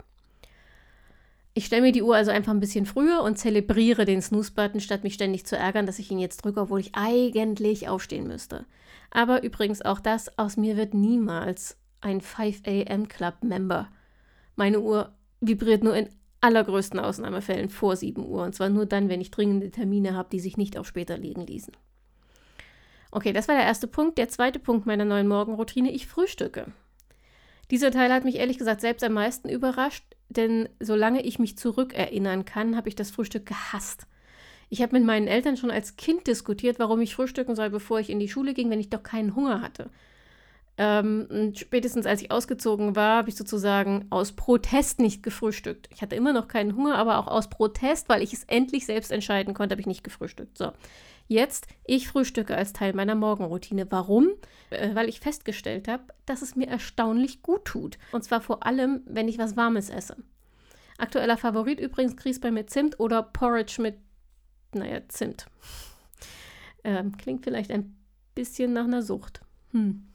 Ich 1.55 1.65
stelle 1.65 1.81
mir 1.81 1.91
die 1.91 2.03
Uhr 2.03 2.15
also 2.15 2.29
einfach 2.29 2.51
ein 2.51 2.59
bisschen 2.59 2.85
früher 2.85 3.23
und 3.23 3.39
zelebriere 3.39 4.05
den 4.05 4.21
Snooze-Button, 4.21 4.79
statt 4.79 5.03
mich 5.03 5.15
ständig 5.15 5.47
zu 5.47 5.57
ärgern, 5.57 5.87
dass 5.87 5.97
ich 5.97 6.11
ihn 6.11 6.19
jetzt 6.19 6.45
drücke, 6.45 6.61
obwohl 6.61 6.79
ich 6.79 6.93
eigentlich 6.93 7.89
aufstehen 7.89 8.27
müsste. 8.27 8.65
Aber 9.09 9.41
übrigens 9.41 9.81
auch 9.81 9.99
das, 9.99 10.37
aus 10.37 10.57
mir 10.57 10.77
wird 10.77 10.93
niemals 10.93 11.75
ein 12.01 12.21
5 12.21 12.61
a.m. 12.67 13.07
Club-Member. 13.07 13.87
Meine 14.55 14.79
Uhr 14.79 15.11
vibriert 15.41 15.83
nur 15.83 15.95
in 15.95 16.09
allergrößten 16.41 16.99
Ausnahmefällen 16.99 17.71
vor 17.71 17.95
7 17.95 18.23
Uhr. 18.23 18.43
Und 18.43 18.53
zwar 18.53 18.69
nur 18.69 18.85
dann, 18.85 19.09
wenn 19.09 19.21
ich 19.21 19.31
dringende 19.31 19.71
Termine 19.71 20.13
habe, 20.13 20.29
die 20.31 20.39
sich 20.39 20.55
nicht 20.55 20.77
auf 20.77 20.85
später 20.85 21.17
legen 21.17 21.47
ließen. 21.47 21.73
Okay, 23.17 23.33
das 23.33 23.47
war 23.47 23.55
der 23.55 23.65
erste 23.65 23.87
Punkt. 23.87 24.19
Der 24.19 24.29
zweite 24.29 24.59
Punkt 24.59 24.85
meiner 24.85 25.03
neuen 25.03 25.27
Morgenroutine, 25.27 25.91
ich 25.91 26.05
frühstücke. 26.05 26.67
Dieser 27.71 27.89
Teil 27.89 28.13
hat 28.13 28.25
mich 28.25 28.35
ehrlich 28.35 28.59
gesagt 28.59 28.79
selbst 28.79 29.03
am 29.03 29.13
meisten 29.13 29.49
überrascht, 29.49 30.03
denn 30.29 30.69
solange 30.79 31.23
ich 31.23 31.39
mich 31.39 31.57
zurückerinnern 31.57 32.45
kann, 32.45 32.77
habe 32.77 32.89
ich 32.89 32.95
das 32.95 33.09
Frühstück 33.09 33.47
gehasst. 33.47 34.05
Ich 34.69 34.83
habe 34.83 34.95
mit 34.95 35.03
meinen 35.03 35.25
Eltern 35.25 35.57
schon 35.57 35.71
als 35.71 35.95
Kind 35.95 36.27
diskutiert, 36.27 36.77
warum 36.77 37.01
ich 37.01 37.15
frühstücken 37.15 37.55
soll, 37.55 37.71
bevor 37.71 37.99
ich 37.99 38.11
in 38.11 38.19
die 38.19 38.29
Schule 38.29 38.53
ging, 38.53 38.69
wenn 38.69 38.79
ich 38.79 38.91
doch 38.91 39.01
keinen 39.01 39.35
Hunger 39.35 39.63
hatte. 39.63 39.89
Ähm, 40.77 41.53
spätestens 41.55 42.05
als 42.05 42.21
ich 42.21 42.29
ausgezogen 42.29 42.95
war, 42.95 43.17
habe 43.17 43.29
ich 43.29 43.35
sozusagen 43.35 44.05
aus 44.11 44.33
Protest 44.33 44.99
nicht 44.99 45.23
gefrühstückt. 45.23 45.89
Ich 45.91 46.03
hatte 46.03 46.15
immer 46.15 46.33
noch 46.33 46.47
keinen 46.47 46.75
Hunger, 46.75 46.93
aber 46.99 47.17
auch 47.17 47.25
aus 47.25 47.49
Protest, 47.49 48.09
weil 48.09 48.21
ich 48.21 48.33
es 48.33 48.43
endlich 48.43 48.85
selbst 48.85 49.11
entscheiden 49.11 49.55
konnte, 49.55 49.73
habe 49.73 49.81
ich 49.81 49.87
nicht 49.87 50.03
gefrühstückt. 50.03 50.55
So, 50.55 50.71
jetzt, 51.27 51.67
ich 51.85 52.07
frühstücke 52.07 52.55
als 52.55 52.73
Teil 52.73 52.93
meiner 52.93 53.15
Morgenroutine. 53.15 53.91
Warum? 53.91 54.29
Äh, 54.69 54.95
weil 54.95 55.09
ich 55.09 55.19
festgestellt 55.19 55.87
habe, 55.87 56.03
dass 56.25 56.41
es 56.41 56.55
mir 56.55 56.67
erstaunlich 56.67 57.41
gut 57.41 57.65
tut. 57.65 57.97
Und 58.11 58.23
zwar 58.23 58.41
vor 58.41 58.65
allem, 58.65 59.01
wenn 59.05 59.27
ich 59.27 59.37
was 59.37 59.55
Warmes 59.55 59.89
esse. 59.89 60.17
Aktueller 60.97 61.37
Favorit 61.37 61.79
übrigens 61.79 62.17
Grießbein 62.17 62.53
mit 62.53 62.69
Zimt 62.69 62.99
oder 62.99 63.21
Porridge 63.21 63.81
mit, 63.81 63.97
naja, 64.73 65.01
Zimt. 65.07 65.45
Ähm, 66.83 67.17
klingt 67.17 67.43
vielleicht 67.43 67.71
ein 67.71 67.95
bisschen 68.33 68.73
nach 68.73 68.85
einer 68.85 69.01
Sucht. 69.01 69.41
Hm. 69.71 70.07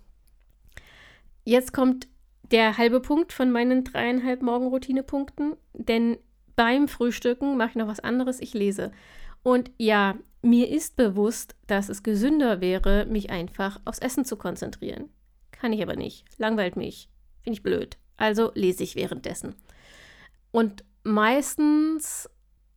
Jetzt 1.44 1.72
kommt 1.72 2.08
der 2.50 2.78
halbe 2.78 3.00
Punkt 3.00 3.32
von 3.32 3.50
meinen 3.50 3.84
dreieinhalb 3.84 4.42
Morgenroutine-Punkten, 4.42 5.56
denn 5.72 6.18
beim 6.54 6.88
Frühstücken 6.88 7.56
mache 7.56 7.70
ich 7.70 7.74
noch 7.76 7.88
was 7.88 8.00
anderes, 8.00 8.40
ich 8.40 8.54
lese. 8.54 8.92
Und 9.42 9.70
ja, 9.78 10.16
mir 10.42 10.68
ist 10.68 10.96
bewusst, 10.96 11.54
dass 11.66 11.88
es 11.88 12.02
gesünder 12.02 12.60
wäre, 12.60 13.06
mich 13.06 13.30
einfach 13.30 13.80
aufs 13.84 14.00
Essen 14.00 14.24
zu 14.24 14.36
konzentrieren. 14.36 15.08
Kann 15.52 15.72
ich 15.72 15.82
aber 15.82 15.96
nicht, 15.96 16.24
langweilt 16.38 16.76
mich, 16.76 17.08
finde 17.40 17.56
ich 17.56 17.62
blöd. 17.62 17.96
Also 18.16 18.50
lese 18.54 18.82
ich 18.82 18.96
währenddessen. 18.96 19.54
Und 20.50 20.84
meistens 21.04 22.28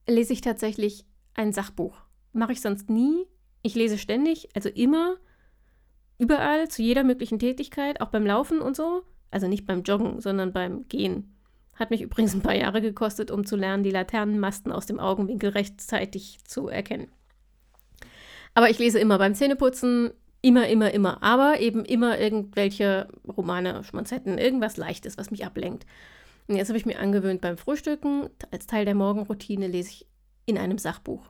lese 0.07 0.33
ich 0.33 0.41
tatsächlich 0.41 1.05
ein 1.33 1.53
Sachbuch. 1.53 1.97
Mache 2.31 2.53
ich 2.53 2.61
sonst 2.61 2.89
nie. 2.89 3.25
Ich 3.61 3.75
lese 3.75 3.97
ständig, 3.97 4.49
also 4.55 4.69
immer 4.69 5.17
überall, 6.17 6.69
zu 6.69 6.81
jeder 6.81 7.03
möglichen 7.03 7.39
Tätigkeit, 7.39 7.99
auch 7.99 8.09
beim 8.09 8.25
Laufen 8.25 8.61
und 8.61 8.75
so. 8.75 9.03
Also 9.31 9.47
nicht 9.47 9.65
beim 9.65 9.83
Joggen, 9.83 10.21
sondern 10.21 10.53
beim 10.53 10.87
Gehen. 10.87 11.35
Hat 11.73 11.89
mich 11.89 12.01
übrigens 12.01 12.33
ein 12.33 12.41
paar 12.41 12.55
Jahre 12.55 12.81
gekostet, 12.81 13.31
um 13.31 13.45
zu 13.45 13.57
lernen, 13.57 13.83
die 13.83 13.91
Laternenmasten 13.91 14.71
aus 14.71 14.85
dem 14.85 14.99
Augenwinkel 14.99 15.49
rechtzeitig 15.49 16.39
zu 16.45 16.69
erkennen. 16.69 17.09
Aber 18.55 18.69
ich 18.69 18.79
lese 18.79 18.97
immer 18.99 19.19
beim 19.19 19.35
Zähneputzen, 19.35 20.11
immer, 20.41 20.67
immer, 20.67 20.91
immer. 20.91 21.21
Aber 21.21 21.59
eben 21.59 21.85
immer 21.85 22.19
irgendwelche 22.19 23.07
Romane, 23.27 23.83
Schmonzetten, 23.83 24.39
irgendwas 24.39 24.77
Leichtes, 24.77 25.19
was 25.19 25.29
mich 25.29 25.45
ablenkt. 25.45 25.85
Und 26.47 26.55
jetzt 26.55 26.69
habe 26.69 26.77
ich 26.77 26.85
mir 26.87 26.99
angewöhnt, 26.99 27.41
beim 27.41 27.57
Frühstücken, 27.57 28.29
als 28.51 28.65
Teil 28.65 28.85
der 28.85 28.95
Morgenroutine, 28.95 29.67
lese 29.67 29.89
ich 29.89 30.07
in 30.47 30.57
einem 30.57 30.79
Sachbuch. 30.79 31.23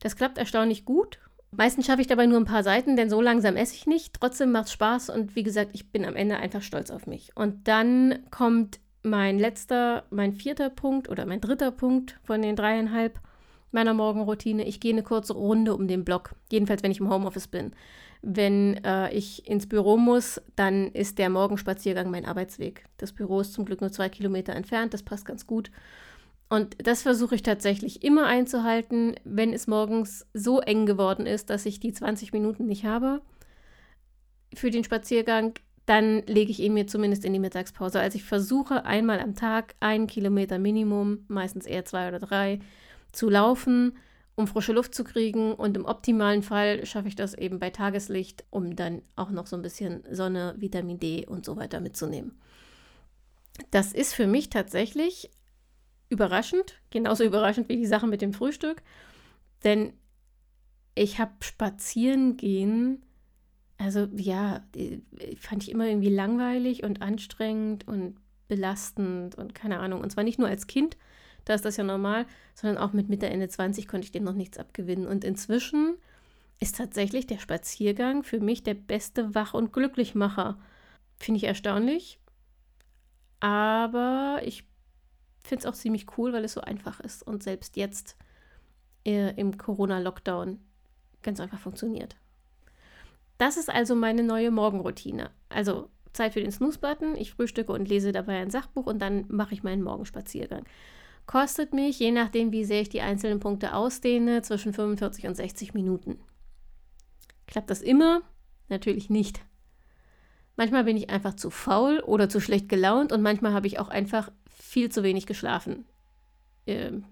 Das 0.00 0.16
klappt 0.16 0.38
erstaunlich 0.38 0.84
gut 0.84 1.20
Meistens 1.56 1.86
schaffe 1.86 2.00
ich 2.00 2.06
dabei 2.06 2.26
nur 2.26 2.38
ein 2.38 2.44
paar 2.44 2.62
Seiten, 2.62 2.96
denn 2.96 3.10
so 3.10 3.20
langsam 3.20 3.56
esse 3.56 3.74
ich 3.74 3.86
nicht. 3.86 4.14
Trotzdem 4.18 4.50
macht 4.50 4.66
es 4.66 4.72
Spaß 4.72 5.10
und 5.10 5.36
wie 5.36 5.42
gesagt, 5.42 5.70
ich 5.72 5.90
bin 5.92 6.04
am 6.04 6.16
Ende 6.16 6.36
einfach 6.36 6.62
stolz 6.62 6.90
auf 6.90 7.06
mich. 7.06 7.30
Und 7.36 7.68
dann 7.68 8.24
kommt 8.30 8.80
mein 9.02 9.38
letzter, 9.38 10.04
mein 10.10 10.32
vierter 10.32 10.70
Punkt 10.70 11.08
oder 11.08 11.26
mein 11.26 11.40
dritter 11.40 11.70
Punkt 11.70 12.18
von 12.24 12.42
den 12.42 12.56
dreieinhalb 12.56 13.20
meiner 13.74 13.94
Morgenroutine. 13.94 14.66
Ich 14.66 14.80
gehe 14.80 14.92
eine 14.92 15.02
kurze 15.02 15.34
Runde 15.34 15.74
um 15.74 15.88
den 15.88 16.04
Block. 16.04 16.34
Jedenfalls, 16.50 16.82
wenn 16.82 16.90
ich 16.90 17.00
im 17.00 17.10
Homeoffice 17.10 17.48
bin. 17.48 17.72
Wenn 18.22 18.82
äh, 18.84 19.12
ich 19.12 19.46
ins 19.46 19.68
Büro 19.68 19.98
muss, 19.98 20.40
dann 20.56 20.88
ist 20.92 21.18
der 21.18 21.28
Morgenspaziergang 21.28 22.10
mein 22.10 22.24
Arbeitsweg. 22.24 22.84
Das 22.96 23.12
Büro 23.12 23.40
ist 23.40 23.52
zum 23.52 23.66
Glück 23.66 23.82
nur 23.82 23.92
zwei 23.92 24.08
Kilometer 24.08 24.54
entfernt, 24.54 24.94
das 24.94 25.02
passt 25.02 25.26
ganz 25.26 25.46
gut. 25.46 25.70
Und 26.48 26.76
das 26.86 27.02
versuche 27.02 27.34
ich 27.34 27.42
tatsächlich 27.42 28.02
immer 28.02 28.26
einzuhalten, 28.26 29.14
wenn 29.24 29.52
es 29.52 29.66
morgens 29.66 30.26
so 30.32 30.60
eng 30.60 30.86
geworden 30.86 31.26
ist, 31.26 31.50
dass 31.50 31.66
ich 31.66 31.80
die 31.80 31.92
20 31.92 32.32
Minuten 32.32 32.66
nicht 32.66 32.84
habe 32.84 33.20
für 34.54 34.70
den 34.70 34.84
Spaziergang, 34.84 35.54
dann 35.86 36.22
lege 36.26 36.50
ich 36.50 36.60
ihn 36.60 36.74
mir 36.74 36.86
zumindest 36.86 37.24
in 37.24 37.32
die 37.32 37.38
Mittagspause. 37.38 38.00
Also 38.00 38.16
ich 38.16 38.24
versuche 38.24 38.84
einmal 38.84 39.20
am 39.20 39.34
Tag 39.34 39.74
einen 39.80 40.06
Kilometer 40.06 40.58
Minimum, 40.58 41.24
meistens 41.28 41.66
eher 41.66 41.84
zwei 41.84 42.08
oder 42.08 42.20
drei, 42.20 42.60
zu 43.14 43.30
laufen, 43.30 43.96
um 44.36 44.46
frische 44.46 44.72
Luft 44.72 44.94
zu 44.94 45.04
kriegen. 45.04 45.54
Und 45.54 45.76
im 45.76 45.84
optimalen 45.84 46.42
Fall 46.42 46.84
schaffe 46.86 47.08
ich 47.08 47.16
das 47.16 47.34
eben 47.34 47.58
bei 47.58 47.70
Tageslicht, 47.70 48.44
um 48.50 48.76
dann 48.76 49.02
auch 49.16 49.30
noch 49.30 49.46
so 49.46 49.56
ein 49.56 49.62
bisschen 49.62 50.02
Sonne, 50.10 50.54
Vitamin 50.58 50.98
D 50.98 51.26
und 51.26 51.44
so 51.44 51.56
weiter 51.56 51.80
mitzunehmen. 51.80 52.38
Das 53.70 53.92
ist 53.92 54.14
für 54.14 54.26
mich 54.26 54.50
tatsächlich 54.50 55.30
überraschend, 56.08 56.80
genauso 56.90 57.24
überraschend 57.24 57.68
wie 57.68 57.76
die 57.76 57.86
Sache 57.86 58.06
mit 58.06 58.20
dem 58.22 58.32
Frühstück. 58.32 58.82
Denn 59.62 59.92
ich 60.94 61.18
habe 61.18 61.32
spazieren 61.40 62.36
gehen, 62.36 63.02
Also 63.78 64.08
ja, 64.16 64.64
fand 65.38 65.62
ich 65.62 65.70
immer 65.70 65.86
irgendwie 65.86 66.08
langweilig 66.10 66.84
und 66.84 67.02
anstrengend 67.02 67.86
und 67.86 68.16
belastend 68.48 69.34
und 69.34 69.54
keine 69.54 69.80
Ahnung. 69.80 70.00
Und 70.00 70.10
zwar 70.10 70.24
nicht 70.24 70.38
nur 70.38 70.48
als 70.48 70.66
Kind, 70.66 70.96
da 71.44 71.54
ist 71.54 71.64
das 71.64 71.76
ja 71.76 71.84
normal, 71.84 72.26
sondern 72.54 72.78
auch 72.78 72.92
mit 72.92 73.08
Mitte, 73.08 73.28
Ende 73.28 73.48
20 73.48 73.88
konnte 73.88 74.06
ich 74.06 74.12
dem 74.12 74.24
noch 74.24 74.34
nichts 74.34 74.58
abgewinnen. 74.58 75.06
Und 75.06 75.24
inzwischen 75.24 75.96
ist 76.60 76.76
tatsächlich 76.76 77.26
der 77.26 77.38
Spaziergang 77.38 78.22
für 78.22 78.40
mich 78.40 78.62
der 78.62 78.74
beste 78.74 79.34
Wach- 79.34 79.54
und 79.54 79.72
Glücklichmacher. 79.72 80.58
Finde 81.18 81.38
ich 81.38 81.44
erstaunlich. 81.44 82.18
Aber 83.40 84.40
ich 84.44 84.64
finde 85.42 85.60
es 85.60 85.66
auch 85.66 85.74
ziemlich 85.74 86.06
cool, 86.16 86.32
weil 86.32 86.44
es 86.44 86.54
so 86.54 86.62
einfach 86.62 87.00
ist 87.00 87.22
und 87.22 87.42
selbst 87.42 87.76
jetzt 87.76 88.16
äh, 89.04 89.34
im 89.38 89.58
Corona-Lockdown 89.58 90.58
ganz 91.22 91.40
einfach 91.40 91.58
funktioniert. 91.58 92.16
Das 93.36 93.56
ist 93.56 93.68
also 93.68 93.94
meine 93.94 94.22
neue 94.22 94.50
Morgenroutine. 94.50 95.30
Also 95.48 95.90
Zeit 96.12 96.32
für 96.32 96.40
den 96.40 96.52
Snooze-Button, 96.52 97.16
ich 97.16 97.32
frühstücke 97.32 97.72
und 97.72 97.88
lese 97.88 98.12
dabei 98.12 98.40
ein 98.40 98.50
Sachbuch 98.50 98.86
und 98.86 99.00
dann 99.00 99.26
mache 99.28 99.52
ich 99.52 99.62
meinen 99.62 99.82
Morgenspaziergang. 99.82 100.64
Kostet 101.26 101.72
mich, 101.72 101.98
je 101.98 102.10
nachdem, 102.10 102.52
wie 102.52 102.64
sehr 102.64 102.82
ich 102.82 102.90
die 102.90 103.00
einzelnen 103.00 103.40
Punkte 103.40 103.74
ausdehne, 103.74 104.42
zwischen 104.42 104.72
45 104.72 105.26
und 105.26 105.34
60 105.34 105.74
Minuten. 105.74 106.18
Klappt 107.46 107.70
das 107.70 107.80
immer? 107.80 108.22
Natürlich 108.68 109.10
nicht. 109.10 109.40
Manchmal 110.56 110.84
bin 110.84 110.96
ich 110.96 111.10
einfach 111.10 111.34
zu 111.34 111.50
faul 111.50 112.00
oder 112.00 112.28
zu 112.28 112.40
schlecht 112.40 112.68
gelaunt 112.68 113.12
und 113.12 113.22
manchmal 113.22 113.52
habe 113.52 113.66
ich 113.66 113.78
auch 113.78 113.88
einfach 113.88 114.30
viel 114.48 114.90
zu 114.90 115.02
wenig 115.02 115.26
geschlafen. 115.26 115.84
Ähm, 116.66 117.04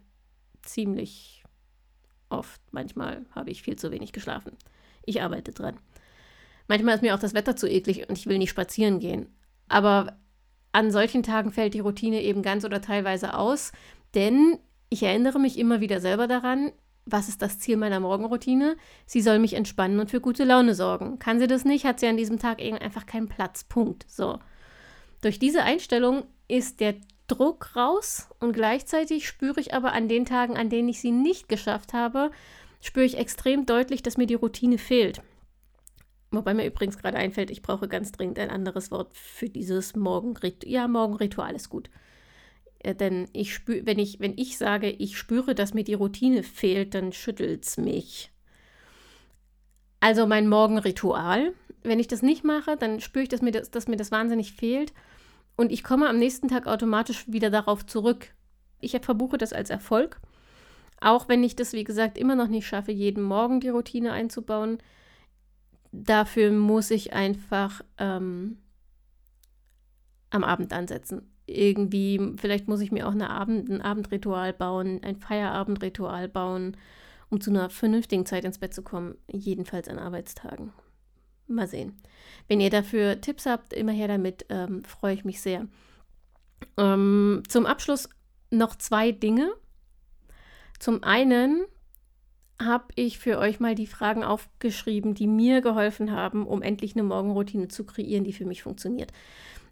ziemlich 0.63 1.43
oft. 2.29 2.61
Manchmal 2.71 3.27
habe 3.35 3.51
ich 3.51 3.63
viel 3.63 3.77
zu 3.77 3.91
wenig 3.91 4.13
geschlafen. 4.13 4.57
Ich 5.05 5.23
arbeite 5.23 5.53
dran. 5.53 5.79
Manchmal 6.69 6.95
ist 6.95 7.03
mir 7.03 7.15
auch 7.15 7.19
das 7.19 7.35
Wetter 7.35 7.57
zu 7.57 7.69
eklig 7.69 8.09
und 8.09 8.17
ich 8.17 8.27
will 8.27 8.39
nicht 8.39 8.51
spazieren 8.51 9.01
gehen. 9.01 9.35
Aber 9.69 10.17
an 10.71 10.91
solchen 10.91 11.23
Tagen 11.23 11.53
fällt 11.53 11.75
die 11.75 11.81
Routine 11.81 12.23
eben 12.23 12.43
ganz 12.43 12.65
oder 12.65 12.81
teilweise 12.81 13.35
aus, 13.35 13.73
denn 14.15 14.59
ich 14.89 15.03
erinnere 15.03 15.39
mich 15.39 15.59
immer 15.59 15.81
wieder 15.81 16.01
selber 16.01 16.27
daran, 16.27 16.73
was 17.05 17.29
ist 17.29 17.43
das 17.43 17.59
Ziel 17.59 17.77
meiner 17.77 18.01
Morgenroutine? 18.01 18.77
Sie 19.07 19.23
soll 19.23 19.39
mich 19.39 19.55
entspannen 19.55 19.99
und 19.99 20.11
für 20.11 20.21
gute 20.21 20.45
Laune 20.45 20.75
sorgen. 20.75 21.19
Kann 21.19 21.41
sie 21.41 21.47
das 21.47 21.65
nicht, 21.65 21.85
hat 21.85 21.99
sie 21.99 22.07
an 22.07 22.17
diesem 22.17 22.39
Tag 22.39 22.61
einfach 22.61 23.07
keinen 23.07 23.29
Platz. 23.29 23.65
Punkt. 23.65 24.05
So. 24.09 24.39
Durch 25.21 25.39
diese 25.39 25.63
Einstellung 25.63 26.25
ist 26.49 26.81
der 26.81 26.95
Druck 27.27 27.75
raus 27.77 28.29
und 28.41 28.53
gleichzeitig 28.53 29.27
spüre 29.27 29.61
ich 29.61 29.75
aber 29.75 29.93
an 29.93 30.09
den 30.09 30.25
Tagen, 30.25 30.57
an 30.57 30.69
denen 30.69 30.89
ich 30.89 31.01
sie 31.01 31.13
nicht 31.13 31.49
geschafft 31.49 31.93
habe, 31.93 32.31
spüre 32.81 33.07
ich 33.07 33.17
extrem 33.17 33.67
deutlich, 33.67 34.03
dass 34.03 34.17
mir 34.17 34.27
die 34.27 34.35
Routine 34.35 34.79
fehlt. 34.79 35.23
Wobei 36.31 36.55
mir 36.55 36.67
übrigens 36.67 36.99
gerade 36.99 37.19
einfällt, 37.19 37.51
ich 37.51 37.63
brauche 37.63 37.89
ganz 37.89 38.13
dringend 38.13 38.39
ein 38.39 38.51
anderes 38.51 38.91
Wort 38.91 39.17
für 39.17 39.49
dieses 39.49 39.95
Morgenritual. 39.97 40.71
Ja, 40.71 40.89
Morgenritual 40.89 41.55
ist 41.55 41.69
gut. 41.69 41.91
Äh, 42.83 42.95
denn 42.95 43.29
ich 43.33 43.55
spür, 43.55 43.83
wenn 43.85 43.99
ich, 43.99 44.21
wenn 44.21 44.35
ich 44.37 44.59
sage, 44.59 44.91
ich 44.91 45.17
spüre, 45.19 45.55
dass 45.55 45.75
mir 45.75 45.85
die 45.85 45.95
Routine 45.95 46.43
fehlt, 46.43 46.95
dann 46.95 47.13
schüttelt 47.13 47.65
es 47.65 47.77
mich. 47.77 48.31
Also 50.01 50.27
mein 50.27 50.49
Morgenritual. 50.49 51.55
Wenn 51.85 52.01
ich 52.01 52.09
das 52.09 52.23
nicht 52.23 52.45
mache, 52.45 52.77
dann 52.77 53.01
spüre 53.01 53.25
ich, 53.25 53.29
dass 53.29 53.43
mir 53.43 53.53
das, 53.53 53.71
dass 53.71 53.89
mir 53.89 53.97
das 53.97 54.13
wahnsinnig 54.13 54.53
fehlt. 54.53 54.93
Und 55.57 55.73
ich 55.73 55.85
komme 55.85 56.09
am 56.09 56.19
nächsten 56.19 56.49
Tag 56.49 56.67
automatisch 56.67 57.25
wieder 57.29 57.51
darauf 57.51 57.87
zurück. 57.87 58.33
Ich 58.81 58.99
verbuche 59.01 59.39
das 59.39 59.53
als 59.53 59.71
Erfolg. 59.71 60.21
Auch 61.01 61.29
wenn 61.29 61.43
ich 61.43 61.57
das, 61.57 61.73
wie 61.73 61.85
gesagt, 61.85 62.19
immer 62.19 62.37
noch 62.37 62.49
nicht 62.49 62.67
schaffe, 62.67 62.93
jeden 62.93 63.23
Morgen 63.23 63.61
die 63.61 63.69
Routine 63.69 64.13
einzubauen. 64.13 64.79
Dafür 65.91 66.53
muss 66.53 66.91
ich 66.91 67.13
einfach 67.13 67.83
ähm, 67.99 68.59
am 70.31 70.45
Abend 70.45 70.73
ansetzen 70.73 71.32
irgendwie, 71.57 72.35
vielleicht 72.37 72.69
muss 72.69 72.81
ich 72.81 72.93
mir 72.93 73.07
auch 73.07 73.13
eine 73.13 73.31
Abend, 73.31 73.69
ein 73.69 73.83
Abendritual 73.83 74.53
bauen, 74.53 75.01
ein 75.03 75.17
Feierabendritual 75.17 76.29
bauen, 76.29 76.77
um 77.31 77.41
zu 77.41 77.51
einer 77.51 77.71
vernünftigen 77.71 78.27
Zeit 78.27 78.45
ins 78.45 78.59
Bett 78.59 78.75
zu 78.75 78.83
kommen, 78.83 79.17
jedenfalls 79.31 79.89
an 79.89 79.99
Arbeitstagen. 79.99 80.73
Mal 81.47 81.67
sehen. 81.67 82.01
Wenn 82.49 82.61
ihr 82.61 82.71
dafür 82.71 83.21
Tipps 83.21 83.47
habt, 83.47 83.73
immer 83.73 83.93
her 83.93 84.09
damit, 84.09 84.47
ähm, 84.49 84.85
freue 84.85 85.15
ich 85.15 85.25
mich 85.25 85.41
sehr. 85.41 85.67
Ähm, 86.77 87.43
zum 87.49 87.67
Abschluss 87.67 88.09
noch 88.51 88.77
zwei 88.77 89.13
Dinge. 89.13 89.53
Zum 90.79 91.03
einen 91.03 91.65
habe 92.61 92.85
ich 92.95 93.19
für 93.19 93.39
euch 93.39 93.61
mal 93.61 93.75
die 93.75 93.87
Fragen 93.87 94.25
aufgeschrieben, 94.25 95.15
die 95.15 95.27
mir 95.27 95.61
geholfen 95.61 96.13
haben, 96.13 96.47
um 96.47 96.63
endlich 96.63 96.95
eine 96.95 97.03
Morgenroutine 97.03 97.69
zu 97.69 97.85
kreieren, 97.85 98.25
die 98.25 98.33
für 98.33 98.45
mich 98.45 98.63
funktioniert. 98.63 99.13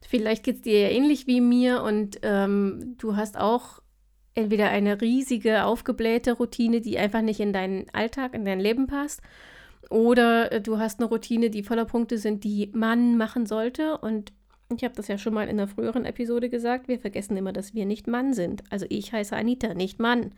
Vielleicht 0.07 0.45
geht 0.45 0.57
es 0.57 0.63
dir 0.63 0.81
ja 0.81 0.89
ähnlich 0.89 1.27
wie 1.27 1.41
mir 1.41 1.83
und 1.83 2.19
ähm, 2.23 2.95
du 2.99 3.17
hast 3.17 3.39
auch 3.39 3.81
entweder 4.35 4.69
eine 4.69 5.01
riesige, 5.01 5.65
aufgeblähte 5.65 6.33
Routine, 6.33 6.81
die 6.81 6.99
einfach 6.99 7.23
nicht 7.23 7.41
in 7.41 7.53
deinen 7.53 7.89
Alltag, 7.93 8.35
in 8.35 8.45
dein 8.45 8.61
Leben 8.61 8.87
passt, 8.87 9.21
oder 9.91 10.53
äh, 10.53 10.61
du 10.61 10.79
hast 10.79 11.01
eine 11.01 11.09
Routine, 11.09 11.51
die 11.51 11.63
voller 11.63 11.85
Punkte 11.85 12.17
sind, 12.17 12.45
die 12.45 12.71
man 12.73 13.17
machen 13.17 13.45
sollte. 13.47 13.99
Und 13.99 14.33
ich 14.75 14.85
habe 14.85 14.95
das 14.95 15.09
ja 15.09 15.19
schon 15.19 15.35
mal 15.35 15.45
in 15.45 15.51
einer 15.51 15.69
früheren 15.69 16.05
Episode 16.05 16.49
gesagt, 16.49 16.89
wir 16.89 17.01
vergessen 17.01 17.37
immer, 17.37 17.53
dass 17.53 17.75
wir 17.75 17.85
nicht 17.87 18.07
Mann 18.07 18.33
sind. 18.33 18.63
Also 18.71 18.87
ich 18.89 19.13
heiße 19.13 19.37
Anita, 19.37 19.75
nicht 19.75 19.99
Mann. 19.99 20.33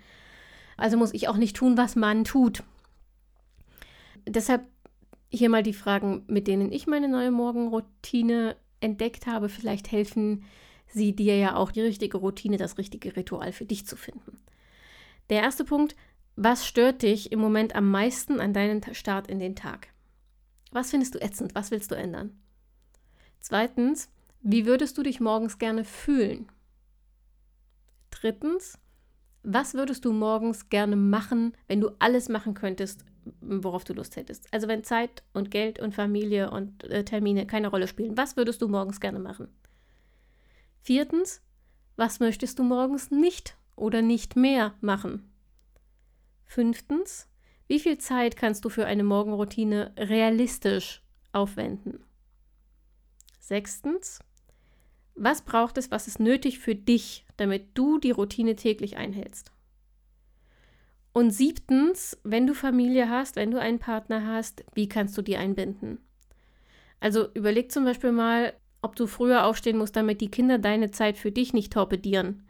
Also 0.77 0.97
muss 0.97 1.13
ich 1.13 1.29
auch 1.29 1.37
nicht 1.37 1.55
tun, 1.55 1.77
was 1.77 1.97
Mann 1.97 2.25
tut. 2.25 2.63
Deshalb 4.27 4.63
hier 5.31 5.51
mal 5.51 5.63
die 5.63 5.75
Fragen, 5.75 6.25
mit 6.29 6.47
denen 6.47 6.73
ich 6.73 6.87
meine 6.87 7.09
neue 7.09 7.31
Morgenroutine 7.31 8.57
entdeckt 8.83 9.27
habe, 9.27 9.49
vielleicht 9.49 9.91
helfen 9.93 10.45
sie 10.87 11.15
dir 11.15 11.37
ja 11.39 11.57
auch 11.57 11.73
die 11.73 11.81
richtige 11.81 12.19
Routine, 12.19 12.57
das 12.57 12.79
richtige 12.79 13.17
Ritual 13.17 13.53
für 13.53 13.65
dich 13.65 13.87
zu 13.87 13.97
finden. 13.97 14.39
Der 15.31 15.43
erste 15.43 15.65
Punkt, 15.65 15.97
was 16.37 16.67
stört 16.67 17.03
dich 17.03 17.33
im 17.33 17.41
Moment 17.41 17.75
am 17.75 17.91
meisten 17.91 18.41
an 18.41 18.53
deinem 18.53 18.83
Start 18.93 19.29
in 19.29 19.39
den 19.39 19.57
Tag? 19.57 19.89
Was 20.71 20.91
findest 20.91 21.15
du 21.15 21.21
ätzend? 21.21 21.55
Was 21.55 21.71
willst 21.71 21.91
du 21.91 21.95
ändern? 21.95 22.39
Zweitens, 23.41 24.11
wie 24.41 24.67
würdest 24.67 24.97
du 24.97 25.03
dich 25.03 25.21
morgens 25.21 25.59
gerne 25.59 25.85
fühlen? 25.85 26.51
Drittens, 28.11 28.79
was 29.43 29.75
würdest 29.75 30.05
du 30.05 30.13
morgens 30.13 30.69
gerne 30.69 30.97
machen, 30.97 31.53
wenn 31.67 31.81
du 31.81 31.91
alles 31.99 32.29
machen 32.29 32.55
könntest, 32.55 33.05
worauf 33.41 33.85
du 33.85 33.93
Lust 33.93 34.17
hättest. 34.17 34.53
Also 34.53 34.69
wenn 34.69 34.85
Zeit 34.85 35.23
und 35.33 35.51
Geld 35.51 35.79
und 35.79 35.95
Familie 35.95 36.51
und 36.51 36.85
äh, 36.85 37.05
Termine 37.05 37.47
keine 37.47 37.69
Rolle 37.69 37.89
spielen, 37.89 38.17
was 38.17 38.37
würdest 38.37 38.63
du 38.63 38.69
morgens 38.69 39.01
gerne 39.01 39.19
machen? 39.19 39.49
Viertens, 40.81 41.41
was 41.97 42.21
möchtest 42.21 42.59
du 42.59 42.65
morgens 42.65 43.11
nicht 43.11 43.57
oder 43.77 44.03
nicht 44.03 44.37
mehr 44.37 44.75
machen? 44.81 45.31
Fünftens, 46.45 47.29
wie 47.69 47.79
viel 47.79 47.99
Zeit 47.99 48.37
kannst 48.37 48.65
du 48.65 48.69
für 48.69 48.87
eine 48.87 49.05
Morgenroutine 49.05 49.93
realistisch 49.97 51.03
aufwenden? 51.33 52.05
Sechstens, 53.39 54.19
was 55.15 55.43
braucht 55.43 55.79
es, 55.79 55.91
was 55.91 56.09
ist 56.09 56.21
nötig 56.21 56.59
für 56.59 56.75
dich, 56.75 57.25
damit 57.37 57.77
du 57.79 57.99
die 57.99 58.11
Routine 58.11 58.57
täglich 58.57 58.97
einhältst? 58.97 59.52
Und 61.13 61.31
siebtens, 61.31 62.19
wenn 62.25 62.47
du 62.47 62.55
Familie 62.55 63.11
hast, 63.11 63.37
wenn 63.37 63.51
du 63.51 63.61
einen 63.61 63.79
Partner 63.79 64.27
hast, 64.27 64.65
wie 64.75 64.89
kannst 64.89 65.17
du 65.19 65.23
die 65.23 65.37
einbinden? 65.37 65.99
Also 67.01 67.27
überleg 67.35 67.71
zum 67.71 67.85
Beispiel 67.85 68.13
mal, 68.13 68.55
ob 68.81 68.97
du 68.97 69.07
früher 69.07 69.45
aufstehen 69.45 69.79
musst, 69.79 69.97
damit 69.97 70.21
die 70.21 70.31
Kinder 70.31 70.59
deine 70.59 70.91
Zeit 70.91 71.19
für 71.19 71.31
dich 71.31 71.53
nicht 71.53 71.73
torpedieren. 71.73 72.45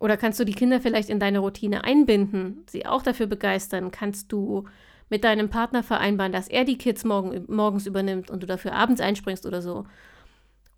Oder 0.00 0.16
kannst 0.16 0.40
du 0.40 0.44
die 0.44 0.54
Kinder 0.54 0.80
vielleicht 0.80 1.08
in 1.08 1.20
deine 1.20 1.38
Routine 1.38 1.84
einbinden, 1.84 2.64
sie 2.68 2.84
auch 2.84 3.02
dafür 3.02 3.26
begeistern? 3.26 3.90
Kannst 3.90 4.32
du 4.32 4.64
mit 5.08 5.22
deinem 5.22 5.48
Partner 5.48 5.82
vereinbaren, 5.82 6.32
dass 6.32 6.48
er 6.48 6.64
die 6.64 6.78
Kids 6.78 7.04
morgen, 7.04 7.44
morgens 7.48 7.86
übernimmt 7.86 8.30
und 8.30 8.42
du 8.42 8.46
dafür 8.46 8.72
abends 8.72 9.00
einspringst 9.00 9.46
oder 9.46 9.62
so? 9.62 9.84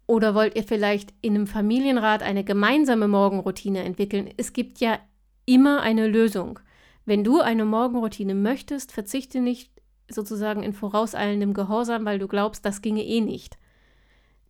Oder 0.06 0.34
wollt 0.34 0.54
ihr 0.54 0.62
vielleicht 0.62 1.14
in 1.22 1.34
einem 1.34 1.46
Familienrat 1.46 2.22
eine 2.22 2.44
gemeinsame 2.44 3.08
Morgenroutine 3.08 3.82
entwickeln? 3.82 4.28
Es 4.36 4.52
gibt 4.52 4.78
ja 4.78 4.98
immer 5.46 5.80
eine 5.80 6.06
Lösung. 6.06 6.60
Wenn 7.06 7.22
du 7.22 7.40
eine 7.40 7.64
Morgenroutine 7.64 8.34
möchtest, 8.34 8.90
verzichte 8.90 9.40
nicht 9.40 9.70
sozusagen 10.08 10.64
in 10.64 10.72
vorauseilendem 10.72 11.54
Gehorsam, 11.54 12.04
weil 12.04 12.18
du 12.18 12.26
glaubst, 12.26 12.64
das 12.64 12.82
ginge 12.82 13.04
eh 13.04 13.20
nicht. 13.20 13.58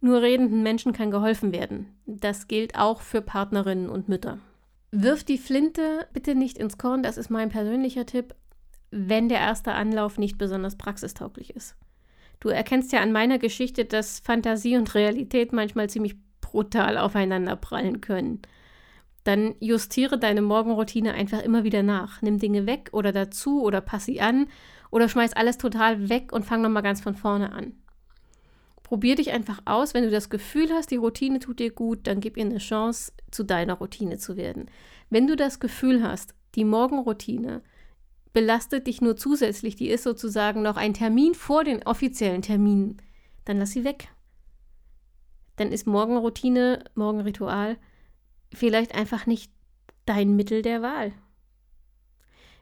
Nur 0.01 0.23
redenden 0.23 0.63
Menschen 0.63 0.93
kann 0.93 1.11
geholfen 1.11 1.53
werden. 1.53 1.95
Das 2.07 2.49
gilt 2.49 2.77
auch 2.79 3.03
für 3.03 3.21
Partnerinnen 3.21 3.91
und 3.91 4.09
Mütter. 4.09 4.39
Wirf 4.91 5.23
die 5.23 5.39
Flinte 5.39 6.07
bitte 6.15 6.35
nicht 6.35 6.57
ins 6.57 6.79
Korn, 6.79 7.03
das 7.03 7.19
ist 7.19 7.29
mein 7.29 7.51
persönlicher 7.51 8.07
Tipp, 8.07 8.35
wenn 8.91 9.29
der 9.29 9.39
erste 9.39 9.73
Anlauf 9.73 10.17
nicht 10.17 10.39
besonders 10.39 10.77
praxistauglich 10.77 11.55
ist. 11.55 11.77
Du 12.41 12.49
erkennst 12.49 12.93
ja 12.93 13.01
an 13.01 13.13
meiner 13.13 13.39
Geschichte, 13.39 13.85
dass 13.85 14.21
Fantasie 14.21 14.77
und 14.77 14.95
Realität 14.95 15.53
manchmal 15.53 15.91
ziemlich 15.91 16.17
brutal 16.41 16.97
aufeinander 16.97 17.57
prallen 17.57 18.01
können 18.01 18.41
dann 19.27 19.57
justiere 19.59 20.19
deine 20.19 20.41
Morgenroutine 20.41 21.13
einfach 21.13 21.43
immer 21.43 21.65
wieder 21.65 21.83
nach. 21.83 22.23
Nimm 22.23 22.39
Dinge 22.39 22.67
weg 22.67 22.91
oder 22.93 23.11
dazu 23.11 23.63
oder 23.63 23.81
pass 23.81 24.05
sie 24.05 24.21
an 24.21 24.47
oder 24.91 25.09
schmeiß 25.09 25.33
alles 25.33 25.59
total 25.59 26.09
weg 26.09 26.33
und 26.33 26.45
fang 26.45 26.63
nochmal 26.63 26.85
ganz 26.85 27.01
von 27.01 27.15
vorne 27.15 27.53
an. 27.53 27.75
Probier 28.85 29.17
dich 29.17 29.33
einfach 29.33 29.61
aus. 29.65 29.95
Wenn 29.95 30.05
du 30.05 30.11
das 30.11 30.31
Gefühl 30.31 30.71
hast, 30.71 30.93
die 30.93 30.97
Routine 30.97 31.41
tut 31.41 31.59
dir 31.59 31.73
gut, 31.73 32.07
dann 32.07 32.21
gib 32.21 32.37
ihr 32.37 32.45
eine 32.45 32.59
Chance, 32.59 33.13
zu 33.33 33.43
deiner 33.43 33.75
Routine 33.75 34.17
zu 34.19 34.37
werden. 34.37 34.71
Wenn 35.11 35.27
du 35.27 35.35
das 35.35 35.59
Gefühl 35.59 36.05
hast, 36.05 36.35
die 36.55 36.65
Morgenroutine 36.65 37.63
belastet 38.33 38.87
dich 38.87 39.01
nur 39.01 39.17
zusätzlich, 39.17 39.75
die 39.75 39.89
ist 39.89 40.05
sozusagen 40.05 40.63
noch 40.63 40.77
ein 40.77 40.95
Termin 40.95 41.35
vor 41.35 41.65
den 41.65 41.83
offiziellen 41.83 42.43
Terminen, 42.43 42.99
dann 43.45 43.59
lass 43.59 43.73
sie 43.73 43.83
weg. 43.83 44.09
Dann 45.57 45.73
ist 45.73 45.89
Morgenroutine, 45.89 46.85
Morgenritual 46.95 47.77
vielleicht 48.53 48.95
einfach 48.95 49.27
nicht 49.27 49.51
dein 50.05 50.37
Mittel 50.37 50.63
der 50.63 50.83
Wahl. 50.83 51.13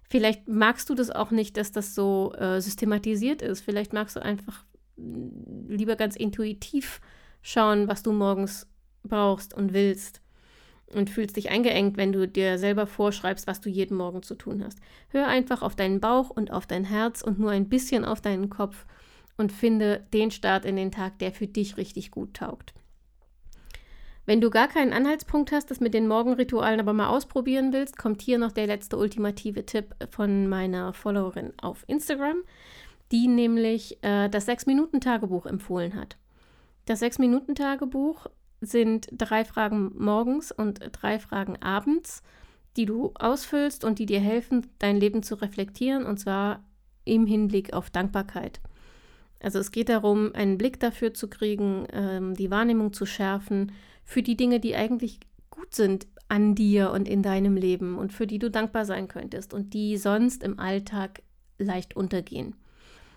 Vielleicht 0.09 0.49
magst 0.49 0.91
du 0.91 0.95
das 0.95 1.11
auch 1.11 1.31
nicht, 1.31 1.57
dass 1.57 1.73
das 1.73 1.95
so 1.95 2.33
äh, 2.35 2.61
systematisiert 2.61 3.43
ist. 3.43 3.63
Vielleicht 3.63 3.93
magst 3.93 4.17
du 4.17 4.21
einfach 4.21 4.65
lieber 4.97 5.97
ganz 5.97 6.15
intuitiv 6.17 7.01
schauen, 7.43 7.89
was 7.89 8.03
du 8.03 8.13
morgens 8.13 8.67
brauchst 9.03 9.55
und 9.55 9.73
willst 9.73 10.21
und 10.93 11.11
fühlst 11.11 11.37
dich 11.37 11.51
eingeengt, 11.51 11.97
wenn 11.97 12.13
du 12.13 12.29
dir 12.29 12.59
selber 12.59 12.87
vorschreibst, 12.87 13.47
was 13.47 13.61
du 13.61 13.69
jeden 13.69 13.97
Morgen 13.97 14.23
zu 14.23 14.35
tun 14.35 14.63
hast. 14.65 14.79
Hör 15.09 15.27
einfach 15.27 15.63
auf 15.63 15.75
deinen 15.75 16.01
Bauch 16.01 16.31
und 16.31 16.53
auf 16.53 16.67
dein 16.67 16.85
Herz 16.85 17.23
und 17.23 17.39
nur 17.39 17.51
ein 17.51 17.69
bisschen 17.69 18.05
auf 18.05 18.21
deinen 18.21 18.51
Kopf 18.51 18.87
und 19.37 19.53
finde 19.53 20.07
den 20.13 20.31
Start 20.31 20.65
in 20.65 20.77
den 20.77 20.93
Tag, 20.93 21.19
der 21.19 21.33
für 21.33 21.47
dich 21.47 21.77
richtig 21.77 22.11
gut 22.11 22.35
taugt. 22.35 22.75
Wenn 24.27 24.41
du 24.41 24.49
gar 24.49 24.69
keinen 24.69 24.93
Anhaltspunkt 24.93 25.53
hast, 25.53 25.71
das 25.71 25.81
mit 25.81 25.93
den 25.93 26.09
Morgenritualen 26.09 26.81
aber 26.81 26.95
mal 26.95 27.09
ausprobieren 27.09 27.73
willst, 27.73 27.99
kommt 27.99 28.23
hier 28.23 28.39
noch 28.39 28.53
der 28.53 28.67
letzte 28.67 28.97
ultimative 28.97 29.67
Tipp 29.67 29.95
von 30.11 30.49
meiner 30.49 30.93
Followerin 30.95 31.53
auf 31.59 31.85
Instagram 31.87 32.39
die 33.13 33.29
nämlich 33.29 34.03
äh, 34.03 34.29
das 34.29 34.47
Sechs-Minuten-Tagebuch 34.47 35.47
empfohlen 35.47 35.95
hat. 35.95 36.17
Das 36.87 37.01
Sechs-Minuten-Tagebuch 37.01 38.27
sind 38.61 39.09
drei 39.13 39.45
Fragen 39.45 39.93
morgens 39.97 40.53
und 40.53 40.81
drei 40.93 41.19
Fragen 41.19 41.61
abends, 41.63 42.23
die 42.77 42.87
du 42.87 43.13
ausfüllst 43.15 43.85
und 43.85 43.99
die 43.99 44.07
dir 44.07 44.21
helfen, 44.21 44.67
dein 44.79 44.97
Leben 44.97 45.23
zu 45.23 45.37
reflektieren, 45.37 46.07
und 46.07 46.19
zwar 46.19 46.65
im 47.05 47.27
Hinblick 47.27 47.73
auf 47.73 47.91
Dankbarkeit. 47.91 48.61
Also 49.41 49.59
es 49.59 49.71
geht 49.71 49.91
darum, 49.91 50.35
einen 50.35 50.57
Blick 50.57 50.81
dafür 50.81 51.13
zu 51.13 51.29
kriegen, 51.29 51.87
ähm, 51.93 52.35
die 52.35 52.51
Wahrnehmung 52.51 52.93
zu 52.93 53.05
schärfen 53.05 53.73
für 54.05 54.23
die 54.23 54.37
Dinge, 54.37 54.61
die 54.61 54.77
eigentlich 54.77 55.21
gut 55.51 55.75
sind 55.75 56.07
an 56.29 56.55
dir 56.55 56.91
und 56.91 57.09
in 57.09 57.23
deinem 57.23 57.57
Leben 57.57 57.97
und 57.99 58.13
für 58.13 58.27
die 58.27 58.39
du 58.39 58.51
dankbar 58.51 58.85
sein 58.85 59.09
könntest 59.09 59.55
und 59.55 59.75
die 59.75 59.97
sonst 59.97 60.43
im 60.43 60.59
Alltag 60.59 61.23
leicht 61.59 61.97
untergehen 61.97 62.57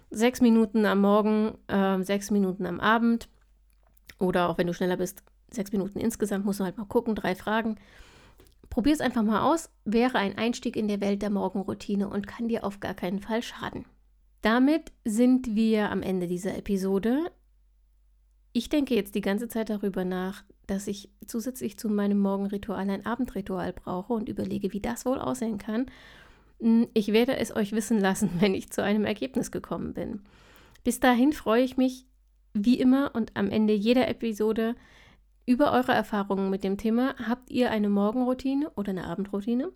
sechs 0.09 0.41
Minuten 0.41 0.85
am 0.85 1.01
Morgen, 1.01 1.57
äh, 1.67 2.01
sechs 2.03 2.31
Minuten 2.31 2.65
am 2.65 2.79
Abend 2.79 3.29
oder 4.19 4.49
auch 4.49 4.57
wenn 4.57 4.67
du 4.67 4.73
schneller 4.73 4.97
bist, 4.97 5.23
sechs 5.49 5.71
Minuten 5.71 5.99
insgesamt, 5.99 6.45
musst 6.45 6.59
du 6.59 6.63
halt 6.63 6.77
mal 6.77 6.85
gucken, 6.85 7.15
drei 7.15 7.35
Fragen. 7.35 7.77
Probier 8.69 8.93
es 8.93 9.01
einfach 9.01 9.23
mal 9.23 9.41
aus, 9.41 9.69
wäre 9.85 10.17
ein 10.17 10.37
Einstieg 10.37 10.75
in 10.75 10.87
der 10.87 11.01
Welt 11.01 11.21
der 11.21 11.29
Morgenroutine 11.29 12.09
und 12.09 12.27
kann 12.27 12.47
dir 12.47 12.63
auf 12.63 12.79
gar 12.79 12.93
keinen 12.93 13.19
Fall 13.19 13.41
schaden. 13.41 13.85
Damit 14.41 14.91
sind 15.03 15.55
wir 15.55 15.89
am 15.89 16.01
Ende 16.01 16.27
dieser 16.27 16.57
Episode. 16.57 17.31
Ich 18.53 18.69
denke 18.69 18.95
jetzt 18.95 19.15
die 19.15 19.21
ganze 19.21 19.47
Zeit 19.47 19.69
darüber 19.69 20.05
nach, 20.05 20.43
dass 20.67 20.87
ich 20.87 21.09
zusätzlich 21.25 21.77
zu 21.79 21.89
meinem 21.89 22.19
Morgenritual 22.19 22.89
ein 22.89 23.05
Abendritual 23.05 23.73
brauche 23.73 24.13
und 24.13 24.29
überlege, 24.29 24.73
wie 24.73 24.81
das 24.81 25.05
wohl 25.05 25.17
aussehen 25.17 25.57
kann. 25.57 25.87
Hm, 26.59 26.87
ich 26.93 27.13
werde 27.13 27.37
es 27.37 27.55
euch 27.55 27.71
wissen 27.71 27.99
lassen, 27.99 28.29
wenn 28.39 28.53
ich 28.53 28.71
zu 28.71 28.83
einem 28.83 29.05
Ergebnis 29.05 29.51
gekommen 29.51 29.93
bin. 29.93 30.21
Bis 30.83 30.99
dahin 30.99 31.33
freue 31.33 31.63
ich 31.63 31.77
mich 31.77 32.05
wie 32.53 32.79
immer 32.79 33.11
und 33.13 33.35
am 33.35 33.49
Ende 33.49 33.73
jeder 33.73 34.07
Episode 34.07 34.75
über 35.45 35.71
eure 35.71 35.93
Erfahrungen 35.93 36.49
mit 36.49 36.63
dem 36.63 36.77
Thema. 36.77 37.15
Habt 37.17 37.49
ihr 37.49 37.71
eine 37.71 37.89
Morgenroutine 37.89 38.69
oder 38.71 38.89
eine 38.89 39.05
Abendroutine? 39.05 39.71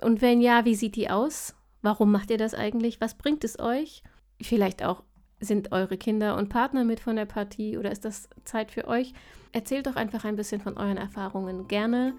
Und 0.00 0.20
wenn 0.20 0.40
ja, 0.40 0.64
wie 0.64 0.74
sieht 0.74 0.96
die 0.96 1.10
aus? 1.10 1.54
Warum 1.82 2.10
macht 2.10 2.30
ihr 2.30 2.38
das 2.38 2.54
eigentlich? 2.54 3.00
Was 3.00 3.14
bringt 3.16 3.44
es 3.44 3.58
euch? 3.58 4.02
Vielleicht 4.42 4.84
auch 4.84 5.02
sind 5.44 5.72
eure 5.72 5.96
Kinder 5.96 6.36
und 6.36 6.48
Partner 6.48 6.84
mit 6.84 7.00
von 7.00 7.16
der 7.16 7.26
Partie 7.26 7.78
oder 7.78 7.92
ist 7.92 8.04
das 8.04 8.28
Zeit 8.44 8.70
für 8.70 8.88
euch? 8.88 9.12
Erzählt 9.52 9.86
doch 9.86 9.96
einfach 9.96 10.24
ein 10.24 10.36
bisschen 10.36 10.60
von 10.60 10.76
euren 10.76 10.96
Erfahrungen. 10.96 11.68
Gerne 11.68 12.14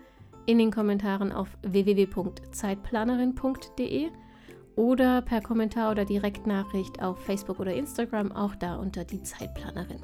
in 0.46 0.58
den 0.58 0.72
Kommentaren 0.72 1.32
auf 1.32 1.50
www.zeitplanerin.de 1.64 4.10
oder 4.76 5.22
per 5.22 5.42
Kommentar 5.42 5.92
oder 5.92 6.06
Direktnachricht 6.06 7.02
auf 7.02 7.24
Facebook 7.24 7.60
oder 7.60 7.74
Instagram, 7.74 8.32
auch 8.32 8.56
da 8.56 8.76
unter 8.76 9.04
die 9.04 9.24
Zeitplanerin. 9.24 10.02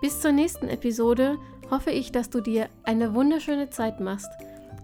Bis 0.00 0.20
zur 0.20 0.32
nächsten 0.32 0.68
Episode 0.68 1.38
hoffe 1.70 1.90
ich, 1.90 2.12
dass 2.12 2.30
du 2.30 2.40
dir 2.40 2.68
eine 2.84 3.14
wunderschöne 3.14 3.70
Zeit 3.70 4.00
machst. 4.00 4.30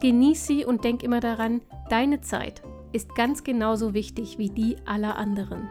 Genieß 0.00 0.46
sie 0.46 0.64
und 0.64 0.84
denk 0.84 1.02
immer 1.02 1.20
daran, 1.20 1.60
deine 1.90 2.20
Zeit 2.20 2.62
ist 2.92 3.14
ganz 3.14 3.44
genauso 3.44 3.94
wichtig 3.94 4.38
wie 4.38 4.50
die 4.50 4.76
aller 4.86 5.16
anderen. 5.16 5.68